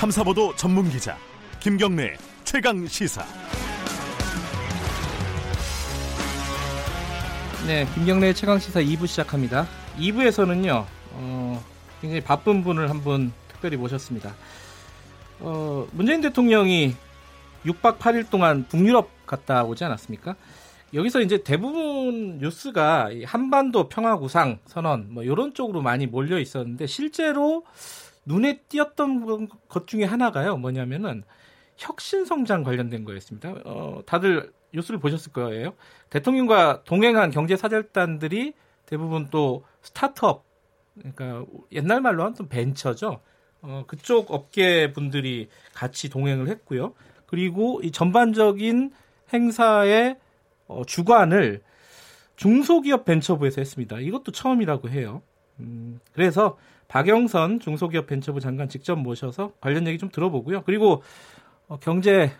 탐사보도 0.00 0.56
전문 0.56 0.88
기자 0.88 1.14
김경래 1.60 2.16
최강 2.44 2.86
시사. 2.86 3.22
네, 7.66 7.86
김경래 7.94 8.32
최강 8.32 8.58
시사 8.58 8.80
2부 8.80 9.06
시작합니다. 9.06 9.66
2부에서는요, 9.98 10.86
어, 11.12 11.64
굉장히 12.00 12.22
바쁜 12.22 12.64
분을 12.64 12.88
한 12.88 13.02
분 13.02 13.30
특별히 13.48 13.76
모셨습니다. 13.76 14.34
어, 15.40 15.86
문재인 15.92 16.22
대통령이 16.22 16.96
6박 17.66 17.98
8일 17.98 18.30
동안 18.30 18.64
북유럽 18.70 19.26
갔다 19.26 19.64
오지 19.64 19.84
않았습니까? 19.84 20.34
여기서 20.94 21.20
이제 21.20 21.42
대부분 21.44 22.38
뉴스가 22.38 23.10
한반도 23.26 23.90
평화 23.90 24.16
구상 24.16 24.60
선언 24.64 25.08
뭐 25.10 25.22
이런 25.24 25.52
쪽으로 25.52 25.82
많이 25.82 26.06
몰려 26.06 26.38
있었는데 26.38 26.86
실제로 26.86 27.64
눈에 28.24 28.60
띄었던 28.68 29.48
것 29.68 29.86
중에 29.86 30.04
하나가요. 30.04 30.56
뭐냐면은 30.56 31.24
혁신 31.76 32.24
성장 32.24 32.62
관련된 32.62 33.04
거였습니다. 33.04 33.54
어, 33.64 34.02
다들 34.06 34.52
뉴스를 34.72 35.00
보셨을 35.00 35.32
거예요. 35.32 35.74
대통령과 36.10 36.84
동행한 36.84 37.30
경제 37.30 37.56
사절단들이 37.56 38.54
대부분 38.86 39.28
또 39.30 39.64
스타트업 39.82 40.44
그러니까 40.94 41.44
옛날 41.72 42.00
말로 42.00 42.22
하면 42.22 42.34
좀 42.34 42.48
벤처죠. 42.48 43.20
어, 43.62 43.84
그쪽 43.86 44.30
업계 44.30 44.92
분들이 44.92 45.48
같이 45.74 46.08
동행을 46.08 46.48
했고요. 46.48 46.94
그리고 47.26 47.80
이 47.82 47.90
전반적인 47.90 48.92
행사의 49.32 50.18
어, 50.66 50.82
주관을 50.86 51.62
중소기업 52.36 53.04
벤처부에서 53.04 53.60
했습니다. 53.60 53.98
이것도 54.00 54.32
처음이라고 54.32 54.88
해요. 54.88 55.22
음, 55.60 56.00
그래서 56.12 56.56
박영선 56.90 57.60
중소기업 57.60 58.08
벤처부 58.08 58.40
장관 58.40 58.68
직접 58.68 58.96
모셔서 58.96 59.52
관련 59.60 59.86
얘기 59.86 59.96
좀 59.96 60.10
들어보고요. 60.10 60.62
그리고 60.64 61.02
어, 61.68 61.78
경제 61.78 62.32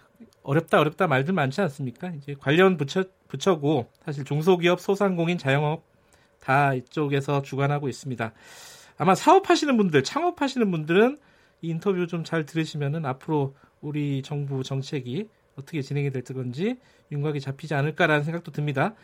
어렵다 0.42 0.80
어렵다 0.80 1.06
말들 1.06 1.32
많지 1.34 1.60
않습니까? 1.60 2.08
이제 2.16 2.34
관련 2.38 2.76
부처 2.76 3.04
부처고 3.28 3.92
사실 4.04 4.24
중소기업, 4.24 4.80
소상공인, 4.80 5.38
자영업 5.38 5.84
다 6.40 6.74
이쪽에서 6.74 7.42
주관하고 7.42 7.88
있습니다. 7.88 8.32
아마 8.98 9.14
사업하시는 9.14 9.76
분들, 9.76 10.02
창업하시는 10.02 10.68
분들은 10.68 11.16
이 11.62 11.68
인터뷰 11.68 12.06
좀 12.08 12.24
잘 12.24 12.44
들으시면은 12.44 13.06
앞으로 13.06 13.54
우리 13.80 14.20
정부 14.22 14.64
정책이 14.64 15.28
어떻게 15.56 15.80
진행이 15.80 16.10
될 16.10 16.24
건지 16.24 16.76
윤곽이 17.12 17.38
잡히지 17.40 17.74
않을까라는 17.74 18.24
생각도 18.24 18.50
듭니다. 18.50 18.94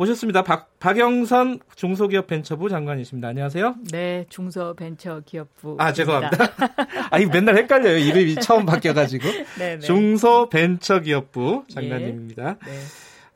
모셨습니다. 0.00 0.42
박, 0.42 0.78
박영선 0.78 1.60
중소기업 1.76 2.26
벤처부 2.26 2.70
장관이십니다. 2.70 3.28
안녕하세요. 3.28 3.74
네, 3.92 4.24
중소벤처기업부. 4.30 5.76
아, 5.78 5.92
죄송합니다. 5.92 6.38
아, 7.10 7.18
이 7.18 7.26
맨날 7.26 7.58
헷갈려요. 7.58 7.98
이름이 7.98 8.36
처음 8.36 8.64
바뀌어가지고. 8.64 9.28
네, 9.60 9.76
네. 9.76 9.78
중소벤처기업부 9.80 11.64
장관님입니다. 11.68 12.56
예, 12.66 12.70
네. 12.70 12.78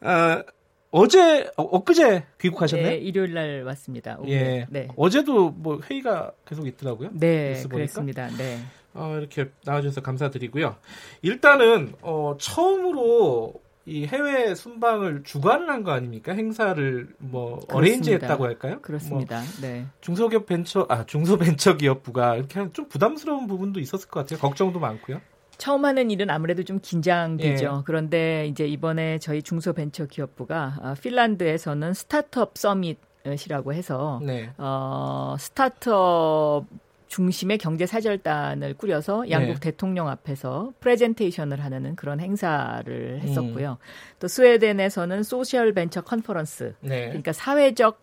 아, 0.01 0.42
어제, 0.91 1.51
어, 1.59 1.65
엊그제 1.65 2.25
귀국하셨나요? 2.41 2.89
네, 2.89 2.97
일요일 2.97 3.35
날 3.35 3.62
왔습니다. 3.65 4.17
오늘. 4.19 4.33
예. 4.33 4.67
네. 4.70 4.89
어제도 4.97 5.51
뭐 5.51 5.81
회의가 5.91 6.33
계속 6.47 6.67
있더라고요. 6.67 7.11
네, 7.12 7.62
그렇습니다. 7.69 8.29
네. 8.39 8.61
어, 8.95 9.17
이렇게 9.19 9.51
나와주셔서 9.67 10.01
감사드리고요. 10.01 10.77
일단은, 11.20 11.92
어, 12.01 12.37
처음으로 12.39 13.64
이 13.86 14.06
해외 14.06 14.54
순방을 14.54 15.24
주관을 15.24 15.68
한 15.68 15.84
거 15.84 15.92
아닙니까? 15.92 16.32
행사를 16.32 17.08
뭐 17.18 17.56
그렇습니다. 17.56 17.77
어레인지했다고 17.77 18.44
할까요? 18.44 18.78
그렇습니다. 18.80 19.36
뭐 19.40 19.46
네. 19.60 19.86
중소기업 20.00 20.46
벤처 20.46 20.86
아 20.88 21.04
중소벤처기업부가 21.04 22.36
이렇게 22.36 22.66
좀 22.72 22.88
부담스러운 22.88 23.46
부분도 23.46 23.80
있었을 23.80 24.08
것 24.08 24.20
같아요. 24.20 24.38
걱정도 24.38 24.78
많고요. 24.80 25.20
처음 25.58 25.84
하는 25.84 26.10
일은 26.10 26.30
아무래도 26.30 26.62
좀 26.64 26.80
긴장되죠. 26.80 27.64
예. 27.78 27.83
그런데 27.84 28.46
이제 28.46 28.67
이번에 28.67 29.18
저희 29.18 29.42
중소벤처기업부가 29.42 30.78
아, 30.83 30.94
핀란드에서는 31.00 31.92
startup 31.95 32.57
summit 32.58 32.98
이라고 33.46 33.73
해서 33.73 34.20
네. 34.23 34.50
어, 34.58 35.36
스타트업 35.39 36.67
중심의 37.14 37.58
경제 37.58 37.86
사절단을 37.86 38.75
꾸려서 38.75 39.30
양국 39.30 39.55
네. 39.55 39.61
대통령 39.61 40.08
앞에서 40.08 40.73
프레젠테이션을 40.80 41.63
하는 41.63 41.95
그런 41.95 42.19
행사를 42.19 43.20
했었고요. 43.20 43.79
음. 43.80 44.17
또 44.19 44.27
스웨덴에서는 44.27 45.23
social 45.23 45.73
venture 45.73 46.01
conference, 46.01 46.74
네. 46.80 47.07
그러니까 47.07 47.33
사회적 47.33 48.01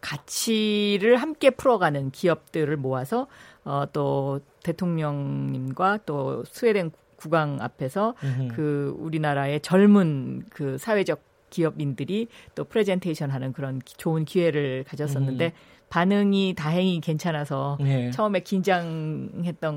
가치를 0.00 1.16
함께 1.16 1.50
풀어가는 1.50 2.12
기업들을 2.12 2.76
모아서 2.76 3.26
어, 3.64 3.86
또 3.92 4.40
대통령님과 4.62 5.98
또 6.06 6.44
스웨덴 6.44 6.92
국왕 7.16 7.58
앞에서 7.60 8.14
음흠. 8.22 8.54
그 8.54 8.96
우리나라의 8.96 9.58
젊은 9.60 10.44
그 10.50 10.78
사회적 10.78 11.20
기업인들이 11.50 12.28
또 12.54 12.62
프레젠테이션 12.62 13.30
하는 13.30 13.52
그런 13.52 13.80
좋은 13.84 14.24
기회를 14.24 14.84
가졌었는데 14.86 15.46
음. 15.46 15.81
반응이 15.92 16.54
다행히 16.56 17.02
괜찮아서 17.02 17.76
예. 17.82 18.10
처음에 18.12 18.40
긴장했던 18.40 19.72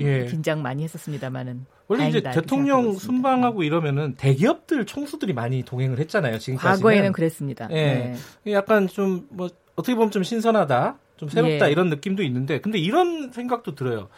예. 0.00 0.26
긴장 0.26 0.60
많이 0.60 0.82
했었습니다만은 0.84 1.64
원래 1.88 2.08
이제 2.08 2.20
대통령 2.20 2.92
순방하고 2.92 3.62
이러면은 3.62 4.14
대기업들 4.16 4.84
총수들이 4.84 5.32
많이 5.32 5.62
동행을 5.62 5.98
했잖아요. 6.00 6.36
지금까지 6.38 6.82
과거에는 6.82 7.12
그랬습니다. 7.12 7.66
예. 7.70 8.14
네. 8.44 8.52
약간 8.52 8.86
좀 8.86 9.26
뭐 9.30 9.48
어떻게 9.80 9.94
보면 9.94 10.10
좀 10.10 10.22
신선하다, 10.22 10.98
좀 11.16 11.28
새롭다 11.30 11.68
예. 11.68 11.72
이런 11.72 11.88
느낌도 11.88 12.22
있는데 12.24 12.60
근데 12.60 12.78
이런 12.78 13.30
생각도 13.30 13.74
들어요. 13.74 14.08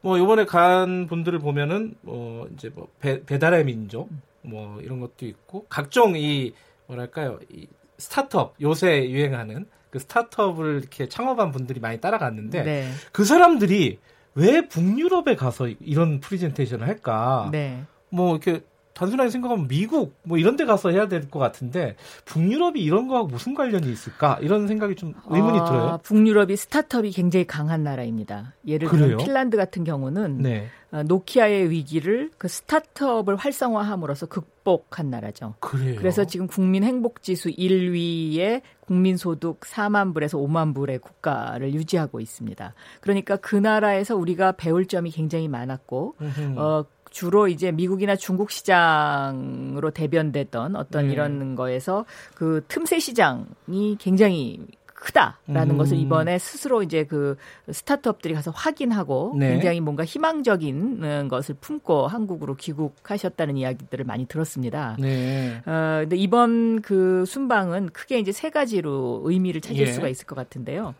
뭐 0.00 0.18
이번에 0.18 0.44
간 0.44 1.06
분들을 1.06 1.38
보면은 1.38 1.94
뭐 2.02 2.48
이제 2.52 2.70
뭐 2.74 2.88
배, 2.98 3.24
배달의 3.24 3.64
민족 3.64 4.10
뭐 4.42 4.80
이런 4.80 4.98
것도 4.98 5.24
있고 5.26 5.66
각종 5.68 6.16
이 6.16 6.52
뭐랄까요 6.88 7.38
이 7.52 7.68
스타트업 7.98 8.56
요새 8.60 9.08
유행하는 9.08 9.66
그 9.90 9.98
스타트업을 9.98 10.80
이렇게 10.80 11.08
창업한 11.08 11.52
분들이 11.52 11.80
많이 11.80 12.00
따라갔는데 12.00 12.62
네. 12.62 12.90
그 13.12 13.24
사람들이 13.24 13.98
왜 14.34 14.68
북유럽에 14.68 15.36
가서 15.36 15.68
이런 15.80 16.20
프리젠테이션을 16.20 16.86
할까? 16.86 17.48
네. 17.52 17.84
뭐 18.10 18.36
이렇게 18.36 18.62
단순하게 18.96 19.30
생각하면 19.30 19.68
미국 19.68 20.16
뭐 20.24 20.38
이런 20.38 20.56
데 20.56 20.64
가서 20.64 20.90
해야 20.90 21.06
될 21.06 21.26
것 21.30 21.38
같은데 21.38 21.96
북유럽이 22.24 22.80
이런 22.80 23.08
거하고 23.08 23.26
무슨 23.28 23.54
관련이 23.54 23.90
있을까? 23.90 24.38
이런 24.40 24.66
생각이 24.66 24.94
좀 24.94 25.12
의문이 25.28 25.58
아, 25.60 25.64
들어요. 25.64 25.98
북유럽이 26.02 26.56
스타트업이 26.56 27.10
굉장히 27.10 27.46
강한 27.46 27.82
나라입니다. 27.84 28.54
예를 28.66 28.88
들면 28.88 29.18
핀란드 29.18 29.56
같은 29.56 29.84
경우는 29.84 30.38
네. 30.38 30.68
어, 30.92 31.02
노키아의 31.02 31.70
위기를 31.70 32.30
그 32.38 32.48
스타트업을 32.48 33.36
활성화함으로써 33.36 34.26
극복한 34.26 35.10
나라죠. 35.10 35.54
그래요? 35.60 35.96
그래서 35.98 36.24
지금 36.24 36.46
국민 36.46 36.84
행복 36.84 37.22
지수 37.22 37.48
1위에 37.50 38.62
국민 38.80 39.16
소득 39.16 39.60
4만 39.60 40.14
불에서 40.14 40.38
5만 40.38 40.74
불의 40.74 40.98
국가를 41.00 41.74
유지하고 41.74 42.20
있습니다. 42.20 42.72
그러니까 43.00 43.36
그 43.36 43.56
나라에서 43.56 44.16
우리가 44.16 44.52
배울 44.52 44.86
점이 44.86 45.10
굉장히 45.10 45.48
많았고 45.48 46.14
어 46.56 46.84
주로 47.16 47.48
이제 47.48 47.72
미국이나 47.72 48.14
중국 48.14 48.50
시장으로 48.50 49.90
대변됐던 49.90 50.76
어떤 50.76 51.06
네. 51.06 51.14
이런 51.14 51.54
거에서 51.54 52.04
그 52.34 52.62
틈새 52.68 52.98
시장이 52.98 53.96
굉장히 53.98 54.60
크다라는 54.84 55.76
음. 55.76 55.78
것을 55.78 55.96
이번에 55.96 56.38
스스로 56.38 56.82
이제 56.82 57.04
그 57.04 57.36
스타트업들이 57.72 58.34
가서 58.34 58.50
확인하고 58.50 59.34
네. 59.38 59.52
굉장히 59.52 59.80
뭔가 59.80 60.04
희망적인 60.04 61.00
어, 61.02 61.28
것을 61.28 61.54
품고 61.58 62.06
한국으로 62.06 62.54
귀국하셨다는 62.54 63.56
이야기들을 63.56 64.04
많이 64.04 64.26
들었습니다. 64.26 64.98
네. 65.00 65.62
어, 65.64 66.00
근데 66.00 66.16
이번 66.16 66.82
그 66.82 67.24
순방은 67.24 67.90
크게 67.94 68.18
이제 68.18 68.30
세 68.30 68.50
가지로 68.50 69.22
의미를 69.24 69.62
찾을 69.62 69.86
예. 69.86 69.92
수가 69.92 70.08
있을 70.08 70.26
것 70.26 70.34
같은데요. 70.34 70.94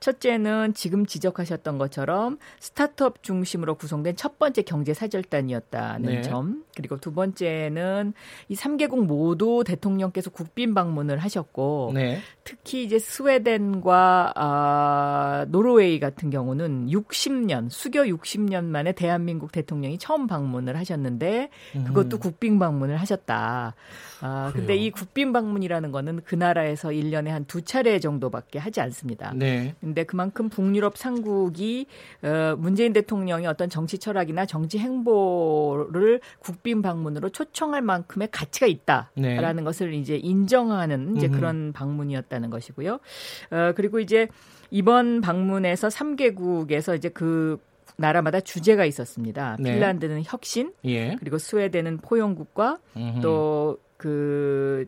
첫째는 0.00 0.74
지금 0.74 1.06
지적하셨던 1.06 1.78
것처럼 1.78 2.38
스타트업 2.60 3.22
중심으로 3.22 3.76
구성된 3.76 4.16
첫 4.16 4.38
번째 4.38 4.62
경제 4.62 4.92
사절단이었다는 4.94 6.06
네. 6.06 6.22
점. 6.22 6.64
그리고 6.76 6.98
두 6.98 7.14
번째는 7.14 8.12
이 8.48 8.54
3개국 8.54 9.06
모두 9.06 9.64
대통령께서 9.66 10.30
국빈 10.30 10.74
방문을 10.74 11.18
하셨고 11.18 11.92
네. 11.94 12.18
특히 12.44 12.84
이제 12.84 12.98
스웨덴과 12.98 14.32
아, 14.36 15.46
노르웨이 15.48 15.98
같은 15.98 16.28
경우는 16.28 16.88
60년 16.88 17.70
수교 17.70 18.00
60년 18.00 18.64
만에 18.64 18.92
대한민국 18.92 19.52
대통령이 19.52 19.98
처음 19.98 20.26
방문을 20.26 20.76
하셨는데 20.76 21.48
그것도 21.86 22.18
음. 22.18 22.20
국빈 22.20 22.58
방문을 22.58 22.98
하셨다. 22.98 23.74
아, 24.20 24.50
근데 24.54 24.76
이 24.76 24.90
국빈 24.90 25.32
방문이라는 25.32 25.92
거는 25.92 26.20
그 26.24 26.34
나라에서 26.34 26.90
1년에 26.90 27.28
한 27.28 27.46
두 27.46 27.62
차례 27.62 27.98
정도밖에 27.98 28.58
하지 28.58 28.80
않습니다. 28.80 29.32
네. 29.34 29.74
근데 29.96 30.04
그만큼 30.04 30.50
북유럽 30.50 30.98
상국이 30.98 31.86
어, 32.22 32.54
문재인 32.58 32.92
대통령이 32.92 33.46
어떤 33.46 33.70
정치 33.70 33.98
철학이나 33.98 34.44
정치 34.44 34.78
행보를 34.78 36.20
국빈 36.38 36.82
방문으로 36.82 37.30
초청할 37.30 37.80
만큼의 37.80 38.28
가치가 38.30 38.66
있다라는 38.66 39.56
네. 39.56 39.62
것을 39.62 39.94
이제 39.94 40.16
인정하는 40.16 41.16
이제 41.16 41.28
그런 41.28 41.72
방문이었다는 41.72 42.50
것이고요. 42.50 42.92
어, 42.92 43.72
그리고 43.74 43.98
이제 43.98 44.28
이번 44.70 45.22
방문에서 45.22 45.88
3개국에서 45.88 46.94
이제 46.94 47.08
그 47.08 47.58
나라마다 47.96 48.40
주제가 48.40 48.84
있었습니다. 48.84 49.56
네. 49.58 49.72
핀란드는 49.72 50.24
혁신, 50.26 50.74
예. 50.84 51.16
그리고 51.18 51.38
스웨덴은 51.38 51.98
포용국가, 51.98 52.76
음흠. 52.94 53.20
또그 53.22 54.86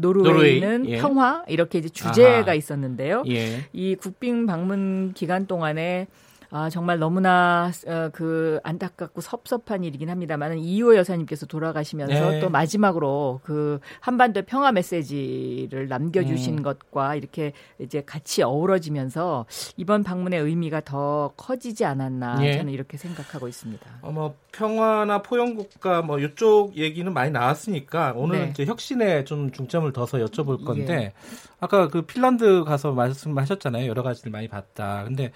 노르웨이는 0.00 0.78
노르웨이, 0.78 0.94
예. 0.94 0.98
평화 0.98 1.44
이렇게 1.48 1.78
이제 1.78 1.88
주제가 1.88 2.38
아하. 2.42 2.54
있었는데요. 2.54 3.24
예. 3.28 3.64
이 3.72 3.94
국빈 3.94 4.46
방문 4.46 5.12
기간 5.14 5.46
동안에 5.46 6.06
아 6.50 6.70
정말 6.70 6.98
너무나 6.98 7.70
어, 7.86 8.08
그 8.12 8.58
안타깝고 8.62 9.20
섭섭한 9.20 9.84
일이긴 9.84 10.08
합니다만 10.08 10.58
이호 10.58 10.96
여사님께서 10.96 11.46
돌아가시면서 11.46 12.30
네. 12.30 12.40
또 12.40 12.48
마지막으로 12.48 13.40
그 13.42 13.80
한반도 14.00 14.42
평화 14.42 14.72
메시지를 14.72 15.88
남겨주신 15.88 16.58
음. 16.58 16.62
것과 16.62 17.16
이렇게 17.16 17.52
이제 17.78 18.02
같이 18.04 18.42
어우러지면서 18.42 19.44
이번 19.76 20.02
방문의 20.02 20.40
의미가 20.40 20.80
더 20.82 21.32
커지지 21.36 21.84
않았나 21.84 22.38
예. 22.46 22.56
저는 22.56 22.72
이렇게 22.72 22.96
생각하고 22.96 23.46
있습니다. 23.46 23.86
어, 24.00 24.10
뭐 24.10 24.34
평화나 24.52 25.20
포용국가 25.20 26.00
뭐 26.00 26.18
이쪽 26.18 26.76
얘기는 26.76 27.12
많이 27.12 27.30
나왔으니까 27.30 28.14
오늘 28.16 28.38
네. 28.38 28.44
은 28.44 28.50
이제 28.50 28.64
혁신에 28.64 29.24
좀 29.24 29.52
중점을 29.52 29.92
둬서 29.92 30.18
여쭤볼 30.18 30.64
건데 30.64 30.94
예. 30.94 31.12
아까 31.60 31.88
그 31.88 32.02
핀란드 32.02 32.64
가서 32.64 32.92
말씀하셨잖아요 32.92 33.86
여러 33.86 34.02
가지를 34.02 34.32
많이 34.32 34.48
봤다. 34.48 35.04
근데 35.04 35.32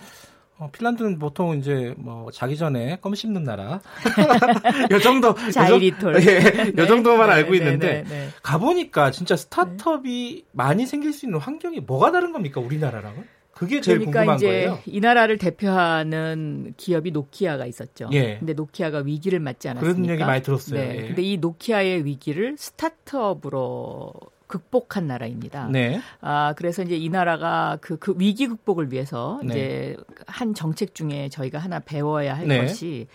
어, 0.62 0.69
핀란드는 0.70 1.19
보통 1.19 1.59
이제 1.59 1.93
뭐 1.99 2.31
자기 2.31 2.56
전에 2.56 2.99
껌 3.00 3.17
씹는 3.17 3.43
나라 3.43 3.81
요 4.93 4.99
정도 5.00 5.35
자이리톨. 5.50 6.23
예, 6.25 6.73
요 6.79 6.87
정도만 6.87 7.29
네, 7.31 7.35
알고 7.35 7.50
네, 7.50 7.56
있는데 7.56 8.03
네, 8.03 8.09
네. 8.09 8.29
가보니까 8.44 9.11
진짜 9.11 9.35
스타트업이 9.37 10.44
많이 10.53 10.87
생길 10.87 11.12
수 11.12 11.26
있는 11.26 11.41
환경이 11.41 11.81
뭐가 11.81 12.12
다른 12.12 12.32
겁니까 12.32 12.61
우리나라랑은? 12.61 13.25
그게 13.55 13.81
제일 13.81 13.99
그러니까 13.99 14.20
궁금한 14.20 14.37
이제 14.37 14.47
거예요. 14.47 14.79
이 14.87 15.00
나라를 15.00 15.38
대표하는 15.38 16.75
기업이 16.76 17.11
노키아가 17.11 17.67
있었죠. 17.67 18.08
예. 18.12 18.38
근데 18.38 18.55
노키아가 18.55 18.99
위기를 18.99 19.41
맞지 19.41 19.69
않았습니까? 19.69 20.00
그런 20.03 20.11
얘기 20.11 20.25
많이 20.25 20.43
들었어요. 20.43 20.81
네. 20.81 20.97
예. 20.97 21.06
근데 21.08 21.23
이 21.23 21.37
노키아의 21.38 22.05
위기를 22.05 22.56
스타트업으로 22.56 24.12
극복한 24.53 25.07
나라입니다. 25.07 25.69
네. 25.69 25.99
아, 26.21 26.53
그래서 26.59 26.83
이제 26.83 26.95
이 26.95 27.09
나라가 27.09 27.79
그, 27.81 27.99
그 27.99 28.15
위기 28.19 28.47
극복을 28.47 28.93
위해서 28.93 29.41
네. 29.43 29.49
이제 29.49 29.97
한 30.27 30.53
정책 30.53 30.95
중에 30.95 31.31
저희가 31.31 31.59
하나 31.59 31.79
배워야 31.79 32.37
할 32.37 32.47
네. 32.47 32.61
것이 32.61 33.07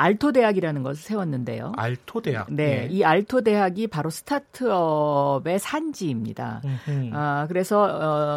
알토 0.00 0.32
대학이라는 0.32 0.82
것을 0.82 1.02
세웠는데요. 1.02 1.72
알토 1.76 2.22
대학. 2.22 2.46
네, 2.50 2.88
이 2.90 3.04
알토 3.04 3.42
대학이 3.42 3.86
바로 3.88 4.08
스타트업의 4.10 5.58
산지입니다. 5.58 6.62
음흠. 6.64 7.10
아, 7.12 7.46
그래서 7.48 7.82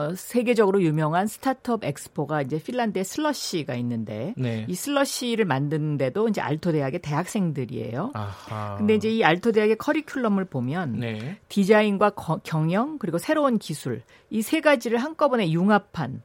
어, 0.09 0.13
세계적으로 0.15 0.81
유명한 0.81 1.27
스타트업 1.27 1.83
엑스포가 1.83 2.41
이제 2.41 2.57
핀란드의 2.61 3.05
슬러시가 3.05 3.75
있는데 3.75 4.33
네. 4.37 4.65
이 4.67 4.75
슬러시를 4.75 5.45
만드는데도 5.45 6.27
이제 6.29 6.41
알토 6.41 6.71
대학의 6.71 6.99
대학생들이에요. 7.01 8.11
아하. 8.13 8.75
근데 8.77 8.95
이제 8.95 9.09
이 9.09 9.23
알토 9.23 9.51
대학의 9.51 9.77
커리큘럼을 9.77 10.49
보면 10.49 10.99
네. 10.99 11.37
디자인과 11.49 12.11
거- 12.11 12.39
경영 12.43 12.97
그리고 12.97 13.17
새로운 13.17 13.57
기술 13.57 14.01
이 14.29 14.41
세 14.43 14.59
가지를 14.61 14.97
한꺼번에 14.97 15.49
융합한 15.51 16.21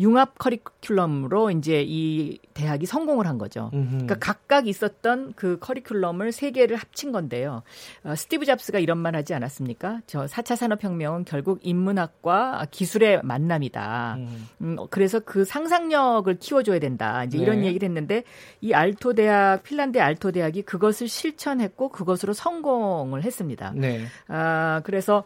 융합 0.00 0.38
커리큘럼으로 0.38 1.56
이제 1.56 1.84
이 1.86 2.38
대학이 2.54 2.86
성공을 2.86 3.26
한 3.26 3.36
거죠. 3.36 3.70
음흠. 3.74 3.88
그러니까 3.90 4.16
각각 4.18 4.66
있었던 4.66 5.34
그 5.36 5.58
커리큘럼을 5.60 6.32
세 6.32 6.50
개를 6.50 6.76
합친 6.76 7.12
건데요. 7.12 7.62
어, 8.04 8.14
스티브 8.14 8.46
잡스가 8.46 8.78
이런 8.78 8.98
말 8.98 9.14
하지 9.14 9.34
않았습니까? 9.34 10.00
저 10.06 10.24
4차 10.24 10.56
산업혁명은 10.56 11.24
결국 11.26 11.60
인문학과 11.62 12.66
기술의 12.70 13.20
만남이다. 13.22 14.14
음. 14.18 14.48
음, 14.62 14.76
그래서 14.88 15.20
그 15.20 15.44
상상력을 15.44 16.34
키워줘야 16.38 16.78
된다. 16.78 17.24
이제 17.24 17.38
이런 17.38 17.60
네. 17.60 17.66
얘기를 17.66 17.86
했는데 17.86 18.24
이 18.60 18.72
알토 18.72 19.14
대학, 19.14 19.62
핀란드 19.62 19.98
알토 20.00 20.32
대학이 20.32 20.62
그것을 20.62 21.08
실천했고 21.08 21.90
그것으로 21.90 22.32
성공을 22.32 23.22
했습니다. 23.22 23.72
네. 23.76 24.04
아, 24.28 24.80
그래서 24.84 25.24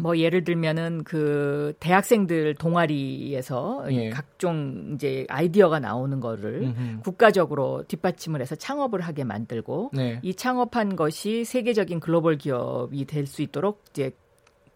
뭐 0.00 0.18
예를 0.18 0.44
들면은 0.44 1.04
그 1.04 1.74
대학생들 1.80 2.54
동아리에서 2.54 3.86
예. 3.92 4.10
각종 4.10 4.92
이제 4.94 5.26
아이디어가 5.28 5.80
나오는 5.80 6.20
거를 6.20 6.62
음흠. 6.62 7.00
국가적으로 7.02 7.84
뒷받침을 7.88 8.40
해서 8.40 8.54
창업을 8.54 9.00
하게 9.00 9.24
만들고 9.24 9.90
네. 9.94 10.20
이 10.22 10.34
창업한 10.34 10.96
것이 10.96 11.44
세계적인 11.44 12.00
글로벌 12.00 12.38
기업이 12.38 13.04
될 13.04 13.26
수 13.26 13.42
있도록 13.42 13.82
이제 13.90 14.12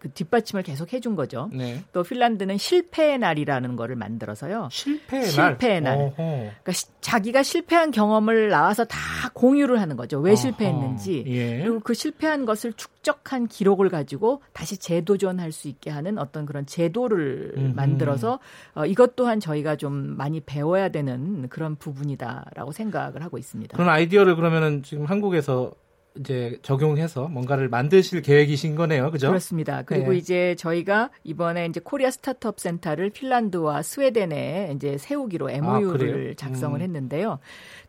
그 0.00 0.11
뒷받침을 0.11 0.62
계속 0.62 0.93
해준 0.94 1.14
거죠. 1.14 1.50
네. 1.52 1.85
또 1.93 2.02
핀란드는 2.02 2.56
실패의 2.56 3.19
날이라는 3.19 3.76
거를 3.76 3.97
만들어서요. 3.97 4.69
실패의 4.73 5.23
날. 5.25 5.31
실패의 5.31 5.81
날. 5.82 5.99
어허. 5.99 6.14
그러니까 6.17 6.73
시- 6.73 6.87
자기가 7.02 7.43
실패한 7.43 7.91
경험을 7.91 8.49
나와서 8.49 8.85
다 8.87 8.99
공유를 9.35 9.79
하는 9.79 9.97
거죠. 9.97 10.19
왜 10.19 10.35
실패했는지. 10.35 11.20
어허. 11.26 11.31
예. 11.31 11.58
그리고 11.62 11.81
그 11.81 11.93
실패한 11.93 12.47
것을 12.47 12.73
축적한 12.73 13.49
기록을 13.49 13.91
가지고 13.91 14.43
다시 14.55 14.79
재도전할 14.79 15.52
수 15.52 15.69
있게 15.69 15.91
하는 15.91 16.17
어떤 16.17 16.46
그런 16.46 16.64
제도를 16.64 17.53
음흠. 17.58 17.75
만들어서 17.76 18.38
어, 18.75 18.87
이것 18.87 19.17
또한 19.17 19.38
저희가 19.38 19.76
좀 19.76 19.93
많이 20.17 20.41
배워야 20.41 20.88
되는 20.88 21.49
그런 21.50 21.76
부분이다라고 21.76 22.73
생각을 22.73 23.23
하고 23.23 23.37
있습니다. 23.37 23.76
그런 23.76 23.91
아이디어를 23.91 24.35
그러면은 24.37 24.82
지금 24.82 25.05
한국에서 25.05 25.73
이제 26.19 26.59
적용해서 26.62 27.29
뭔가를 27.29 27.69
만드실 27.69 28.23
계획이신 28.23 28.75
거네요. 28.75 29.11
그죠? 29.11 29.29
그렇습니다. 29.29 29.83
그리고 29.83 30.11
네. 30.11 30.19
이제 30.19 30.57
저희가 30.59 31.11
이번에 31.23 31.67
이제 31.67 31.81
코리아 31.83 32.11
스타트업 32.11 32.59
센터를 32.59 33.11
핀란드와 33.11 33.83
스웨덴에 33.83 34.73
이제 34.75 34.99
세우기로 34.99 35.51
MOU를 35.51 36.33
아? 36.33 36.35
작성을 36.37 36.79
음. 36.79 36.83
했는데요. 36.83 37.39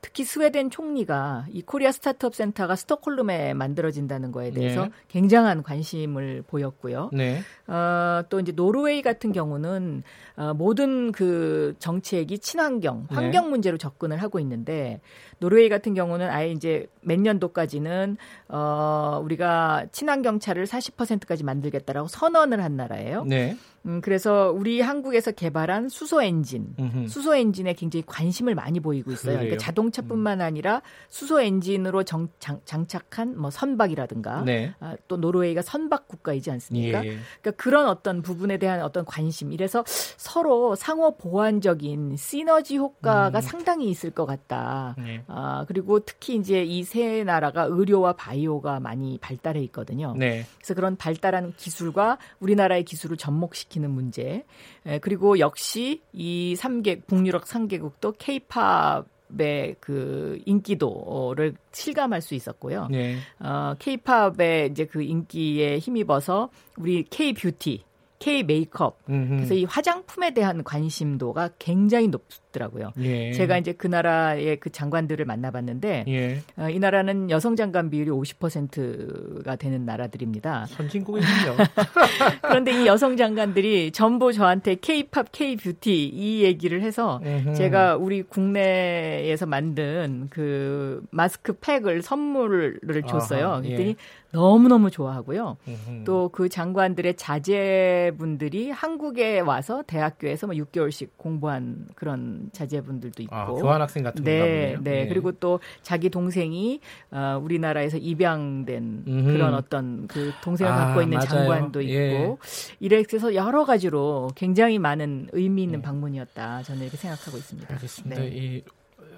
특히 0.02 0.24
스웨덴 0.24 0.70
총리가 0.70 1.46
이 1.52 1.62
코리아 1.62 1.92
스타트업 1.92 2.36
센터가 2.36 2.76
스톡홀름에 2.76 3.54
만들어진다는 3.54 4.32
거에 4.32 4.52
대해서 4.52 4.86
네. 4.86 4.92
굉장한 5.08 5.64
관심을 5.64 6.44
보였고요. 6.48 7.10
네. 7.14 7.40
어, 7.68 8.24
또 8.30 8.40
이제 8.40 8.52
노르웨이 8.52 9.02
같은 9.02 9.32
경우는 9.32 10.04
어, 10.38 10.54
모든 10.54 11.12
그 11.12 11.76
정책이 11.80 12.40
친환경, 12.40 13.08
네. 13.10 13.16
환경 13.16 13.50
문제로 13.50 13.78
접근을 13.78 14.18
하고 14.18 14.40
있는데 14.40 15.02
노르웨이 15.40 15.70
같은 15.70 15.94
경우는 15.94 16.30
아예 16.30 16.52
이제 16.52 16.88
몇 17.02 17.20
년도까지는 17.20 18.11
어, 18.50 19.22
우리가 19.24 19.86
친환경 19.92 20.40
차를 20.40 20.66
40%까지 20.66 21.44
만들겠다라고 21.44 22.08
선언을 22.08 22.64
한 22.64 22.76
나라예요. 22.76 23.24
네. 23.26 23.58
음, 23.86 24.00
그래서 24.02 24.54
우리 24.56 24.80
한국에서 24.80 25.32
개발한 25.32 25.90
수소 25.90 26.22
엔진, 26.22 26.76
음흠. 26.78 27.08
수소 27.08 27.36
엔진에 27.36 27.74
굉장히 27.74 28.04
관심을 28.06 28.54
많이 28.54 28.80
보이고 28.80 29.12
있어요. 29.12 29.34
그래요? 29.34 29.38
음. 29.38 29.46
그러니까 29.46 29.58
자동차뿐만 29.58 30.42
아니라 30.42 30.84
수소 31.10 31.42
엔진으로 31.42 32.04
정, 32.04 32.30
장, 32.40 32.62
장착한 32.66 33.40
뭐 33.40 33.50
선박이라든가 33.50 34.44
네. 34.44 34.74
아, 34.80 34.96
또 35.08 35.18
노르웨이가 35.18 35.64
선박 35.64 36.08
국가이지 36.08 36.52
않습니까? 36.52 37.04
예. 37.06 37.18
그러니까 37.42 37.52
그런 37.64 37.88
어떤 37.88 38.22
부분에 38.22 38.58
대한 38.58 38.82
어떤 38.84 39.06
관심. 39.06 39.52
이래서 39.52 39.84
서로 39.88 40.76
상호 40.76 41.18
보완적인 41.18 42.18
시너지 42.18 42.78
효과가 42.78 43.40
음. 43.40 43.42
상당히 43.42 43.90
있을 43.90 44.12
것 44.12 44.28
같다. 44.28 44.96
네. 45.00 45.24
아, 45.28 45.66
그리고 45.68 46.00
특히 46.02 46.36
이제 46.36 46.64
이 46.64 46.84
세 46.92 47.24
나라가 47.24 47.64
의료와 47.64 48.14
바이오가 48.14 48.82
많이 48.82 49.18
발달해 49.20 49.62
있거든요. 49.64 50.14
네. 50.18 50.46
그래서 50.58 50.74
그런 50.74 50.98
발달한 50.98 51.54
기술과 51.56 52.18
우리나라의 52.42 52.84
기술을 52.84 53.16
접목시키 53.16 53.71
는 53.80 53.92
문제. 53.92 54.44
에, 54.86 55.00
그리고 55.00 55.40
역시 55.40 56.02
이 56.14 56.56
3개, 56.58 57.06
북유럽 57.08 57.46
3개국도 57.46 58.16
케이팝의 58.18 59.76
그 59.80 60.40
인기도를 60.46 61.56
실감할 61.72 62.22
수 62.22 62.36
있었고요. 62.36 62.88
네. 62.90 63.18
어, 63.40 63.76
케이팝의 63.80 64.70
이제 64.72 64.86
그 64.86 65.02
인기에 65.02 65.78
힘입어서 65.80 66.50
우리 66.78 67.04
K 67.04 67.34
뷰티, 67.34 67.84
K 68.22 68.44
메이크업, 68.44 69.00
음흠. 69.10 69.36
그래서 69.36 69.54
이 69.56 69.66
화장품에 69.66 70.34
대한 70.34 70.64
관심도가 70.64 71.50
굉장히 71.58 72.08
높더라고요. 72.08 72.92
예. 73.00 73.34
제가 73.34 73.58
이제 73.58 73.74
그 73.74 73.88
나라의 73.88 74.60
그 74.60 74.70
장관들을 74.70 75.26
만나봤는데 75.26 76.06
예. 76.08 76.42
어, 76.56 76.70
이 76.70 76.78
나라는 76.78 77.32
여성 77.32 77.56
장관 77.56 77.90
비율이 77.90 78.12
50%가 78.12 79.56
되는 79.56 79.86
나라들입니다. 79.86 80.68
선진국이군요. 80.68 81.58
그런데 82.44 82.84
이 82.84 82.86
여성 82.86 83.18
장관들이 83.18 83.92
전부 83.92 84.32
저한테 84.32 84.76
K-팝, 84.76 85.32
K-뷰티 85.32 86.06
이 86.06 86.44
얘기를 86.44 86.84
해서 86.84 87.20
음흠. 87.26 87.56
제가 87.56 87.96
우리 87.96 88.22
국내에서 88.22 89.48
만든 89.48 90.28
그 90.30 91.04
마스크 91.10 91.54
팩을 91.54 92.04
선물을 92.04 92.80
줬어요. 93.08 93.48
아하, 93.48 93.62
그랬더니 93.62 93.90
예. 93.90 93.96
너무너무 94.34 94.90
좋아하고요. 94.92 95.58
또 96.06 96.30
그 96.32 96.50
장관들의 96.50 97.16
자제분들이 97.16 98.72
한국에 98.72 99.40
와서 99.40 99.84
대학교에서 99.86 100.48
뭐 100.48 100.56
6개월씩 100.56 101.10
공부한 101.18 101.88
그런 101.96 102.50
자제분들도 102.54 103.24
있고. 103.24 103.36
아, 103.36 103.46
교환학생 103.46 104.04
같은 104.04 104.24
네. 104.24 104.78
네. 104.82 105.02
예. 105.02 105.08
그리고 105.08 105.32
또 105.34 105.60
자기 105.82 106.10
동생이 106.10 106.80
어, 107.12 107.40
우리나라에서 107.44 107.98
입양된 107.98 109.04
음흠. 109.08 109.34
그런 109.34 109.54
어떤 109.54 110.08
그 110.08 110.32
동생을 110.44 110.72
아, 110.72 110.86
갖고 110.86 111.02
있는 111.02 111.18
맞아요. 111.18 111.28
장관도 111.30 111.82
있고 111.82 111.94
예. 111.94 112.36
이래서 112.80 113.36
여러 113.36 113.66
가지로 113.66 114.30
굉장히 114.36 114.80
많은 114.80 115.28
의미 115.34 115.64
있는 115.64 115.80
네. 115.80 115.84
방문이었다. 115.84 116.64
저는 116.64 116.84
이렇게 116.84 116.98
생각하고 116.98 117.38
있습니다. 117.38 117.74
알겠습니다. 117.74 118.22
네. 118.22 118.28
이 118.30 118.64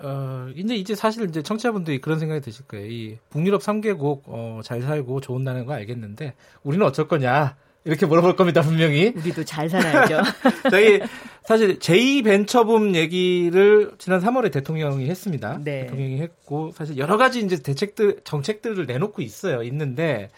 어, 0.03 0.49
이제 0.55 0.75
이제 0.75 0.95
사실 0.95 1.27
이제 1.29 1.41
청취자분들이 1.41 1.99
그런 2.01 2.19
생각이 2.19 2.41
드실 2.41 2.65
거예요. 2.65 2.87
이 2.87 3.17
북유럽 3.29 3.61
3개국 3.61 4.21
어, 4.25 4.59
잘 4.63 4.81
살고 4.81 5.21
좋은다는 5.21 5.65
거 5.65 5.73
알겠는데 5.73 6.33
우리는 6.63 6.85
어쩔 6.85 7.07
거냐? 7.07 7.55
이렇게 7.85 8.05
물어볼 8.05 8.35
겁니다, 8.37 8.61
분명히. 8.61 9.13
우리도 9.15 9.43
잘 9.43 9.69
살아야죠. 9.69 10.21
저희 10.71 11.01
사실 11.43 11.79
제2 11.79 12.23
벤처붐 12.23 12.95
얘기를 12.95 13.91
지난 13.97 14.21
3월에 14.21 14.51
대통령이 14.51 15.09
했습니다. 15.09 15.59
네. 15.63 15.81
대통령이 15.81 16.21
했고 16.21 16.71
사실 16.71 16.97
여러 16.97 17.17
가지 17.17 17.41
이제 17.41 17.61
대책들 17.61 18.21
정책들을 18.23 18.85
내놓고 18.85 19.21
있어요. 19.21 19.63
있는데 19.63 20.29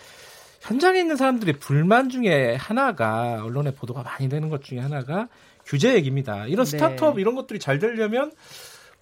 현장에 0.62 1.00
있는 1.00 1.16
사람들의 1.16 1.56
불만 1.60 2.10
중에 2.10 2.56
하나가 2.56 3.44
언론에 3.44 3.72
보도가 3.72 4.02
많이 4.02 4.28
되는 4.28 4.50
것 4.50 4.64
중에 4.64 4.80
하나가 4.80 5.28
규제 5.66 5.94
얘기입니다. 5.94 6.48
이런 6.48 6.66
네. 6.66 6.72
스타트업 6.72 7.20
이런 7.20 7.36
것들이 7.36 7.60
잘 7.60 7.78
되려면 7.78 8.32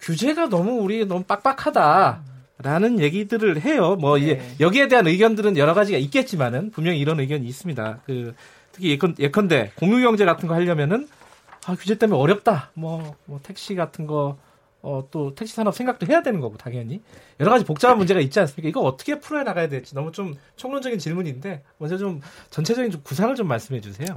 규제가 0.04 0.48
너무 0.50 0.82
우리 0.82 1.06
너무 1.06 1.24
빡빡하다. 1.24 2.22
라는 2.58 3.00
얘기들을 3.00 3.62
해요. 3.62 3.96
뭐 3.96 4.16
이제 4.16 4.36
네. 4.36 4.56
여기에 4.60 4.88
대한 4.88 5.06
의견들은 5.06 5.56
여러 5.56 5.74
가지가 5.74 5.98
있겠지만은 5.98 6.70
분명히 6.70 7.00
이런 7.00 7.18
의견이 7.18 7.46
있습니다. 7.46 8.00
그 8.06 8.34
특히 8.70 8.90
예컨 8.90 9.16
예컨대 9.18 9.72
공유경제 9.74 10.24
같은 10.24 10.48
거 10.48 10.54
하려면은 10.54 11.08
아 11.66 11.74
규제 11.74 11.96
때문에 11.96 12.18
어렵다. 12.18 12.70
뭐, 12.74 13.16
뭐 13.24 13.40
택시 13.42 13.74
같은 13.74 14.06
거 14.06 14.38
어, 14.82 15.08
또 15.10 15.34
택시 15.34 15.54
산업 15.54 15.74
생각도 15.74 16.06
해야 16.06 16.22
되는 16.22 16.40
거고 16.40 16.56
당연히 16.58 17.00
여러 17.40 17.50
가지 17.50 17.64
복잡한 17.64 17.98
문제가 17.98 18.20
있지 18.20 18.38
않습니까? 18.38 18.68
이거 18.68 18.80
어떻게 18.82 19.18
풀어 19.18 19.42
나가야 19.42 19.68
될지 19.68 19.94
너무 19.94 20.12
좀 20.12 20.34
총론적인 20.56 20.98
질문인데 20.98 21.62
먼저 21.78 21.96
좀 21.96 22.20
전체적인 22.50 22.90
좀 22.90 23.00
구상을 23.02 23.34
좀 23.34 23.48
말씀해 23.48 23.80
주세요. 23.80 24.14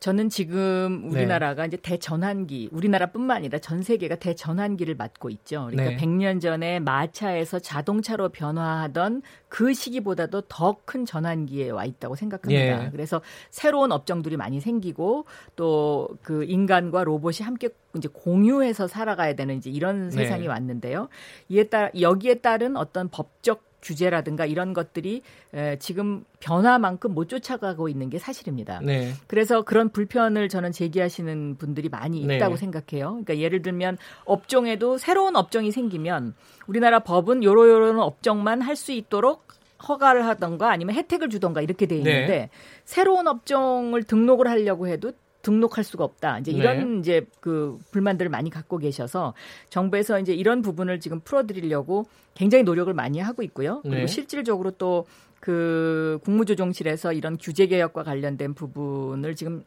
저는 0.00 0.30
지금 0.30 1.02
네. 1.04 1.18
우리나라가 1.20 1.66
이제 1.66 1.76
대전환기, 1.76 2.70
우리나라뿐만 2.72 3.36
아니라 3.36 3.58
전 3.58 3.82
세계가 3.82 4.16
대전환기를 4.16 4.94
맞고 4.96 5.28
있죠. 5.30 5.68
그러니까 5.70 5.90
네. 5.90 5.96
100년 5.98 6.40
전에 6.40 6.80
마차에서 6.80 7.58
자동차로 7.58 8.30
변화하던 8.30 9.22
그 9.48 9.74
시기보다도 9.74 10.42
더 10.42 10.80
큰 10.86 11.04
전환기에 11.04 11.70
와 11.70 11.84
있다고 11.84 12.16
생각합니다. 12.16 12.86
예. 12.86 12.90
그래서 12.90 13.20
새로운 13.50 13.92
업종들이 13.92 14.36
많이 14.36 14.60
생기고 14.60 15.26
또 15.56 16.00
그 16.22 16.44
인간과 16.44 17.04
로봇이 17.04 17.38
함께 17.42 17.68
이제 17.96 18.08
공유해서 18.12 18.86
살아가야 18.86 19.34
되는 19.34 19.56
이제 19.56 19.70
이런 19.70 20.08
네. 20.08 20.10
세상이 20.10 20.46
왔는데요. 20.48 21.08
이에 21.48 21.64
따라 21.64 21.90
여기에 21.98 22.36
따른 22.36 22.76
어떤 22.76 23.08
법적 23.08 23.69
규제라든가 23.82 24.46
이런 24.46 24.72
것들이 24.72 25.22
에, 25.54 25.78
지금 25.78 26.24
변화만큼 26.40 27.14
못 27.14 27.28
쫓아가고 27.28 27.88
있는 27.88 28.10
게 28.10 28.18
사실입니다. 28.18 28.80
네. 28.82 29.12
그래서 29.26 29.62
그런 29.62 29.90
불편을 29.90 30.48
저는 30.48 30.72
제기하시는 30.72 31.56
분들이 31.56 31.88
많이 31.88 32.26
네. 32.26 32.36
있다고 32.36 32.56
생각해요. 32.56 33.10
그러니까 33.10 33.38
예를 33.38 33.62
들면 33.62 33.98
업종에도 34.24 34.98
새로운 34.98 35.36
업종이 35.36 35.70
생기면 35.70 36.34
우리나라 36.66 36.98
법은 37.00 37.44
요러요런 37.44 38.00
업종만 38.00 38.62
할 38.62 38.80
수 38.80 38.92
있도록 38.92 39.46
허가를 39.86 40.26
하던가 40.26 40.70
아니면 40.70 40.94
혜택을 40.94 41.28
주던가 41.28 41.60
이렇게 41.60 41.86
돼 41.86 41.96
있는데 41.96 42.26
네. 42.26 42.50
새로운 42.84 43.26
업종을 43.26 44.04
등록을 44.04 44.48
하려고 44.48 44.88
해도 44.88 45.12
등록할 45.42 45.84
수가 45.84 46.04
없다. 46.04 46.38
이제 46.40 46.50
이런 46.52 46.94
네. 46.94 46.98
이제 47.00 47.26
그 47.40 47.78
불만들을 47.90 48.30
많이 48.30 48.50
갖고 48.50 48.78
계셔서 48.78 49.34
정부에서 49.70 50.20
이제 50.20 50.34
이런 50.34 50.62
부분을 50.62 51.00
지금 51.00 51.20
풀어드리려고 51.20 52.06
굉장히 52.34 52.64
노력을 52.64 52.92
많이 52.92 53.18
하고 53.18 53.42
있고요. 53.42 53.80
그리고 53.82 53.96
네. 53.96 54.06
실질적으로 54.06 54.70
또 54.72 55.06
그 55.40 56.18
국무조정실에서 56.22 57.14
이런 57.14 57.38
규제 57.38 57.66
개혁과 57.66 58.04
관련된 58.04 58.54
부분을 58.54 59.34
지금 59.34 59.64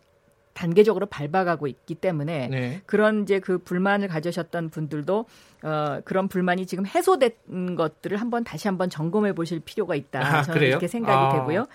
단계적으로 0.53 1.05
밟아가고 1.07 1.67
있기 1.67 1.95
때문에 1.95 2.47
네. 2.47 2.81
그런 2.85 3.23
이제 3.23 3.39
그 3.39 3.57
불만을 3.57 4.07
가지셨던 4.07 4.69
분들도 4.69 5.25
어 5.63 5.99
그런 6.05 6.27
불만이 6.27 6.65
지금 6.65 6.85
해소된 6.85 7.75
것들을 7.75 8.17
한번 8.17 8.43
다시 8.43 8.67
한번 8.67 8.89
점검해 8.89 9.33
보실 9.33 9.59
필요가 9.59 9.95
있다. 9.95 10.19
아, 10.19 10.41
저는 10.43 10.53
그래요? 10.59 10.69
이렇게 10.71 10.87
생각이 10.87 11.15
아. 11.17 11.39
되고요. 11.39 11.65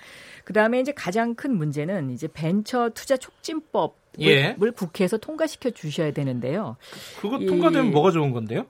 그다음에 0.44 0.80
이제 0.80 0.92
가장 0.92 1.34
큰 1.34 1.56
문제는 1.56 2.10
이제 2.10 2.28
벤처 2.32 2.90
투자 2.90 3.16
촉진법을 3.16 3.90
예. 4.20 4.56
국회에서 4.74 5.18
통과시켜 5.18 5.70
주셔야 5.70 6.12
되는데요. 6.12 6.76
그거 7.20 7.38
이- 7.38 7.46
통과되면 7.46 7.90
뭐가 7.90 8.10
좋은 8.12 8.32
건데요? 8.32 8.64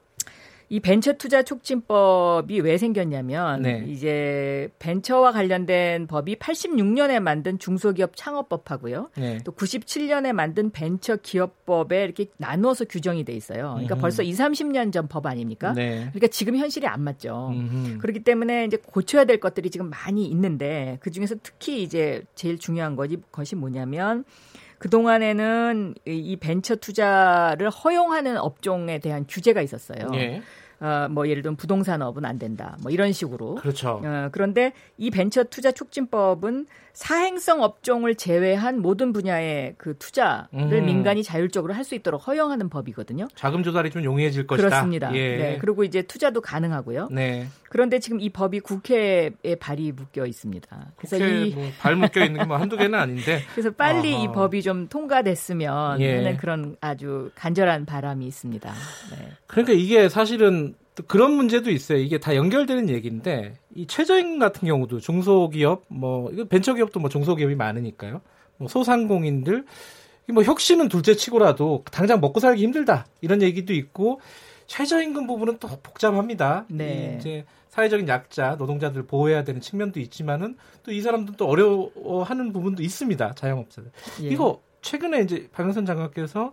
이 0.70 0.80
벤처 0.80 1.14
투자 1.14 1.42
촉진법이 1.42 2.60
왜 2.60 2.76
생겼냐면 2.76 3.62
네. 3.62 3.84
이제 3.88 4.68
벤처와 4.78 5.32
관련된 5.32 6.06
법이 6.06 6.36
86년에 6.36 7.20
만든 7.20 7.58
중소기업 7.58 8.12
창업법하고요. 8.14 9.10
네. 9.16 9.38
또 9.44 9.52
97년에 9.52 10.32
만든 10.34 10.70
벤처 10.70 11.16
기업법에 11.16 12.04
이렇게 12.04 12.26
나누어서 12.36 12.84
규정이 12.84 13.24
돼 13.24 13.32
있어요. 13.32 13.70
그러니까 13.72 13.94
음흠. 13.94 14.00
벌써 14.02 14.22
2, 14.22 14.32
30년 14.32 14.92
전 14.92 15.08
법 15.08 15.24
아닙니까? 15.24 15.72
네. 15.72 16.00
그러니까 16.10 16.26
지금 16.26 16.56
현실이 16.56 16.86
안 16.86 17.00
맞죠. 17.02 17.48
음흠. 17.50 17.98
그렇기 17.98 18.20
때문에 18.24 18.66
이제 18.66 18.76
고쳐야 18.76 19.24
될 19.24 19.40
것들이 19.40 19.70
지금 19.70 19.88
많이 19.88 20.26
있는데 20.26 20.98
그 21.00 21.10
중에서 21.10 21.34
특히 21.42 21.82
이제 21.82 22.24
제일 22.34 22.58
중요한 22.58 22.94
것이 22.96 23.54
뭐냐면 23.56 24.24
그동안에는 24.78 25.94
이- 26.06 26.10
이 26.16 26.36
벤처 26.36 26.76
투자를 26.76 27.70
허용하는 27.70 28.36
업종에 28.38 28.98
대한 28.98 29.24
규제가 29.28 29.60
있었어요. 29.62 30.10
예. 30.14 30.42
어, 30.80 31.08
뭐 31.10 31.28
예를 31.28 31.42
들면 31.42 31.56
부동산업은 31.56 32.24
안 32.24 32.38
된다. 32.38 32.76
뭐 32.82 32.90
이런 32.92 33.12
식으로. 33.12 33.56
그렇죠. 33.56 34.00
어, 34.04 34.28
그런데 34.32 34.72
이 34.96 35.10
벤처 35.10 35.42
투자 35.44 35.72
촉진법은 35.72 36.66
사행성 36.92 37.62
업종을 37.62 38.16
제외한 38.16 38.80
모든 38.82 39.12
분야의 39.12 39.74
그 39.78 39.96
투자를 39.98 40.48
음. 40.52 40.84
민간이 40.86 41.22
자율적으로 41.22 41.72
할 41.74 41.84
수 41.88 41.94
있도록 41.94 42.26
허용하는 42.26 42.68
법이거든요. 42.68 43.28
자금 43.34 43.62
조달이 43.62 43.90
좀 43.90 44.04
용이해질 44.04 44.46
것이다. 44.46 44.68
그렇습니다. 44.68 45.14
예. 45.14 45.36
네, 45.36 45.58
그리고 45.58 45.84
이제 45.84 46.02
투자도 46.02 46.40
가능하고요. 46.42 47.08
네. 47.12 47.46
그런데 47.70 47.98
지금 47.98 48.20
이 48.20 48.28
법이 48.30 48.60
국회에 48.60 49.30
발이 49.60 49.92
묶여 49.92 50.26
있습니다. 50.26 50.86
그래서 50.96 51.16
이 51.18 51.54
뭐 51.54 51.70
발 51.80 51.96
묶여 51.96 52.24
있는 52.24 52.42
게뭐 52.42 52.56
한두 52.58 52.76
개는 52.76 52.98
아닌데. 52.98 53.40
그래서 53.54 53.70
빨리 53.70 54.12
아하. 54.14 54.24
이 54.24 54.28
법이 54.32 54.62
좀 54.62 54.88
통과됐으면 54.88 56.00
예. 56.00 56.16
하는 56.16 56.36
그런 56.36 56.76
아주 56.80 57.30
간절한 57.36 57.86
바람이 57.86 58.26
있습니다. 58.26 58.70
네. 59.18 59.28
그러니까 59.46 59.72
이게 59.72 60.08
사실은 60.08 60.67
또 60.98 61.04
그런 61.06 61.30
문제도 61.30 61.70
있어요. 61.70 61.98
이게 61.98 62.18
다 62.18 62.34
연결되는 62.34 62.88
얘기인데 62.88 63.54
이 63.72 63.86
최저임금 63.86 64.40
같은 64.40 64.66
경우도 64.66 64.98
중소기업 64.98 65.84
뭐 65.86 66.28
이거 66.32 66.42
벤처기업도 66.42 66.98
뭐 66.98 67.08
중소기업이 67.08 67.54
많으니까요. 67.54 68.20
뭐 68.56 68.66
소상공인들 68.66 69.64
이뭐 70.28 70.42
혁신은 70.42 70.88
둘째치고라도 70.88 71.84
당장 71.92 72.20
먹고 72.20 72.40
살기 72.40 72.60
힘들다 72.64 73.06
이런 73.20 73.42
얘기도 73.42 73.74
있고 73.74 74.20
최저임금 74.66 75.28
부분은 75.28 75.58
또 75.60 75.68
복잡합니다. 75.84 76.64
네. 76.68 77.12
이 77.14 77.18
이제 77.20 77.44
사회적인 77.68 78.08
약자 78.08 78.56
노동자들 78.56 79.04
보호해야 79.06 79.44
되는 79.44 79.60
측면도 79.60 80.00
있지만은 80.00 80.56
또 80.82 80.90
이 80.90 81.00
사람들 81.00 81.34
또 81.36 81.46
어려워하는 81.46 82.52
부분도 82.52 82.82
있습니다. 82.82 83.34
자영업자들. 83.36 83.92
예. 84.24 84.28
이거 84.30 84.60
최근에 84.82 85.20
이제 85.20 85.48
박영선 85.52 85.86
장관께서 85.86 86.52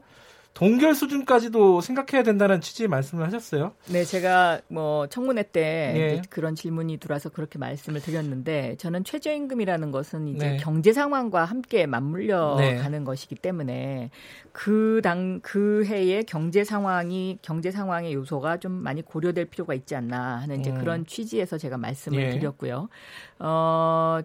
동결 0.55 0.95
수준까지도 0.95 1.81
생각해야 1.81 2.24
된다는 2.24 2.62
취지의 2.62 2.88
말씀을 2.88 3.25
하셨어요. 3.25 3.74
네, 3.91 4.03
제가 4.03 4.62
뭐 4.69 5.05
청문회 5.07 5.43
때 5.51 5.93
예. 5.95 6.13
이제 6.15 6.21
그런 6.29 6.55
질문이 6.55 6.97
들어와서 6.97 7.29
그렇게 7.29 7.59
말씀을 7.59 8.01
드렸는데 8.01 8.75
저는 8.77 9.03
최저임금이라는 9.03 9.91
것은 9.91 10.29
이제 10.29 10.51
네. 10.51 10.57
경제 10.57 10.93
상황과 10.93 11.45
함께 11.45 11.85
맞물려 11.85 12.55
네. 12.57 12.75
가는 12.77 13.03
것이기 13.03 13.35
때문에 13.35 14.09
그 14.51 15.01
당 15.03 15.35
그 15.41 15.83
해의 15.85 16.24
경제 16.24 16.63
상황이 16.63 17.38
경제 17.41 17.69
상황의 17.69 18.13
요소가 18.13 18.57
좀 18.57 18.71
많이 18.71 19.01
고려될 19.01 19.45
필요가 19.45 19.74
있지 19.74 19.95
않나 19.95 20.38
하는 20.38 20.62
이제 20.62 20.71
음. 20.71 20.79
그런 20.79 21.05
취지에서 21.05 21.57
제가 21.57 21.77
말씀을 21.77 22.19
예. 22.19 22.29
드렸고요. 22.31 22.89
어, 23.39 24.19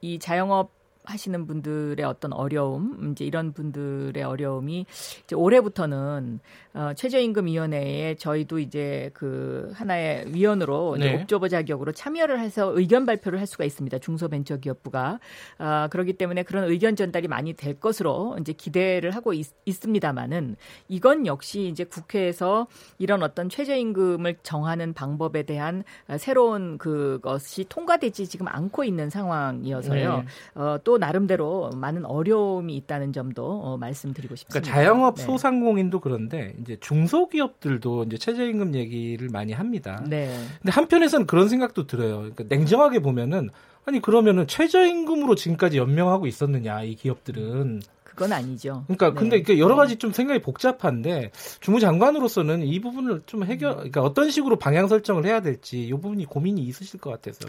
이 0.00 0.18
자영업 0.18 0.70
하시는 1.04 1.46
분들의 1.46 2.04
어떤 2.06 2.32
어려움, 2.32 3.12
이제 3.12 3.24
이런 3.24 3.52
분들의 3.52 4.22
어려움이 4.22 4.86
이제 5.24 5.34
올해부터는 5.34 6.40
어, 6.74 6.92
최저임금위원회에 6.96 8.14
저희도 8.14 8.58
이제 8.58 9.10
그 9.12 9.70
하나의 9.74 10.32
위원으로 10.32 10.96
이제 10.96 11.12
네. 11.12 11.20
옵저버 11.20 11.48
자격으로 11.48 11.92
참여를 11.92 12.40
해서 12.40 12.72
의견 12.76 13.04
발표를 13.04 13.38
할 13.38 13.46
수가 13.46 13.64
있습니다. 13.64 13.98
중소벤처기업부가 13.98 15.20
아, 15.58 15.88
그렇기 15.90 16.14
때문에 16.14 16.44
그런 16.44 16.64
의견 16.64 16.96
전달이 16.96 17.28
많이 17.28 17.52
될 17.52 17.74
것으로 17.74 18.36
이제 18.40 18.52
기대를 18.52 19.10
하고 19.10 19.32
있, 19.32 19.46
있습니다만은 19.66 20.56
이건 20.88 21.26
역시 21.26 21.66
이제 21.66 21.84
국회에서 21.84 22.68
이런 22.98 23.22
어떤 23.22 23.48
최저임금을 23.48 24.36
정하는 24.42 24.94
방법에 24.94 25.42
대한 25.42 25.84
아, 26.06 26.16
새로운 26.16 26.78
그것이 26.78 27.66
통과되지 27.68 28.28
지금 28.28 28.48
않고 28.48 28.84
있는 28.84 29.10
상황이어서요. 29.10 30.16
네. 30.16 30.26
어, 30.54 30.78
또 30.84 30.91
나름대로 30.98 31.70
많은 31.74 32.04
어려움이 32.04 32.74
있다는 32.76 33.12
점도 33.12 33.60
어, 33.62 33.76
말씀드리고 33.76 34.36
싶습니다. 34.36 34.60
그러니까 34.60 34.74
자영업 34.74 35.16
네. 35.16 35.22
소상공인도 35.22 36.00
그런데 36.00 36.54
이제 36.60 36.76
중소기업들도 36.80 38.04
이제 38.04 38.18
최저임금 38.18 38.74
얘기를 38.74 39.28
많이 39.30 39.52
합니다. 39.52 40.02
네. 40.08 40.36
근데 40.60 40.72
한편에서는 40.72 41.26
그런 41.26 41.48
생각도 41.48 41.86
들어요. 41.86 42.18
그러니까 42.18 42.44
냉정하게 42.48 43.00
보면은 43.00 43.50
아니 43.84 44.00
그러면은 44.00 44.46
최저임금으로 44.46 45.34
지금까지 45.34 45.78
연명하고 45.78 46.26
있었느냐 46.26 46.82
이 46.82 46.94
기업들은 46.94 47.80
그건 48.04 48.32
아니죠. 48.32 48.84
그러니까 48.86 49.08
네. 49.08 49.14
근데 49.14 49.42
그 49.42 49.58
여러 49.58 49.74
가지 49.74 49.96
좀 49.96 50.12
생각이 50.12 50.42
복잡한데 50.42 51.32
주무장관으로서는 51.60 52.62
이 52.62 52.80
부분을 52.80 53.22
좀 53.26 53.44
해결, 53.44 53.74
그러니까 53.74 54.02
어떤 54.02 54.30
식으로 54.30 54.56
방향 54.56 54.86
설정을 54.86 55.24
해야 55.24 55.40
될지 55.40 55.82
이 55.82 55.90
부분이 55.90 56.26
고민이 56.26 56.60
있으실 56.62 57.00
것 57.00 57.10
같아서. 57.10 57.48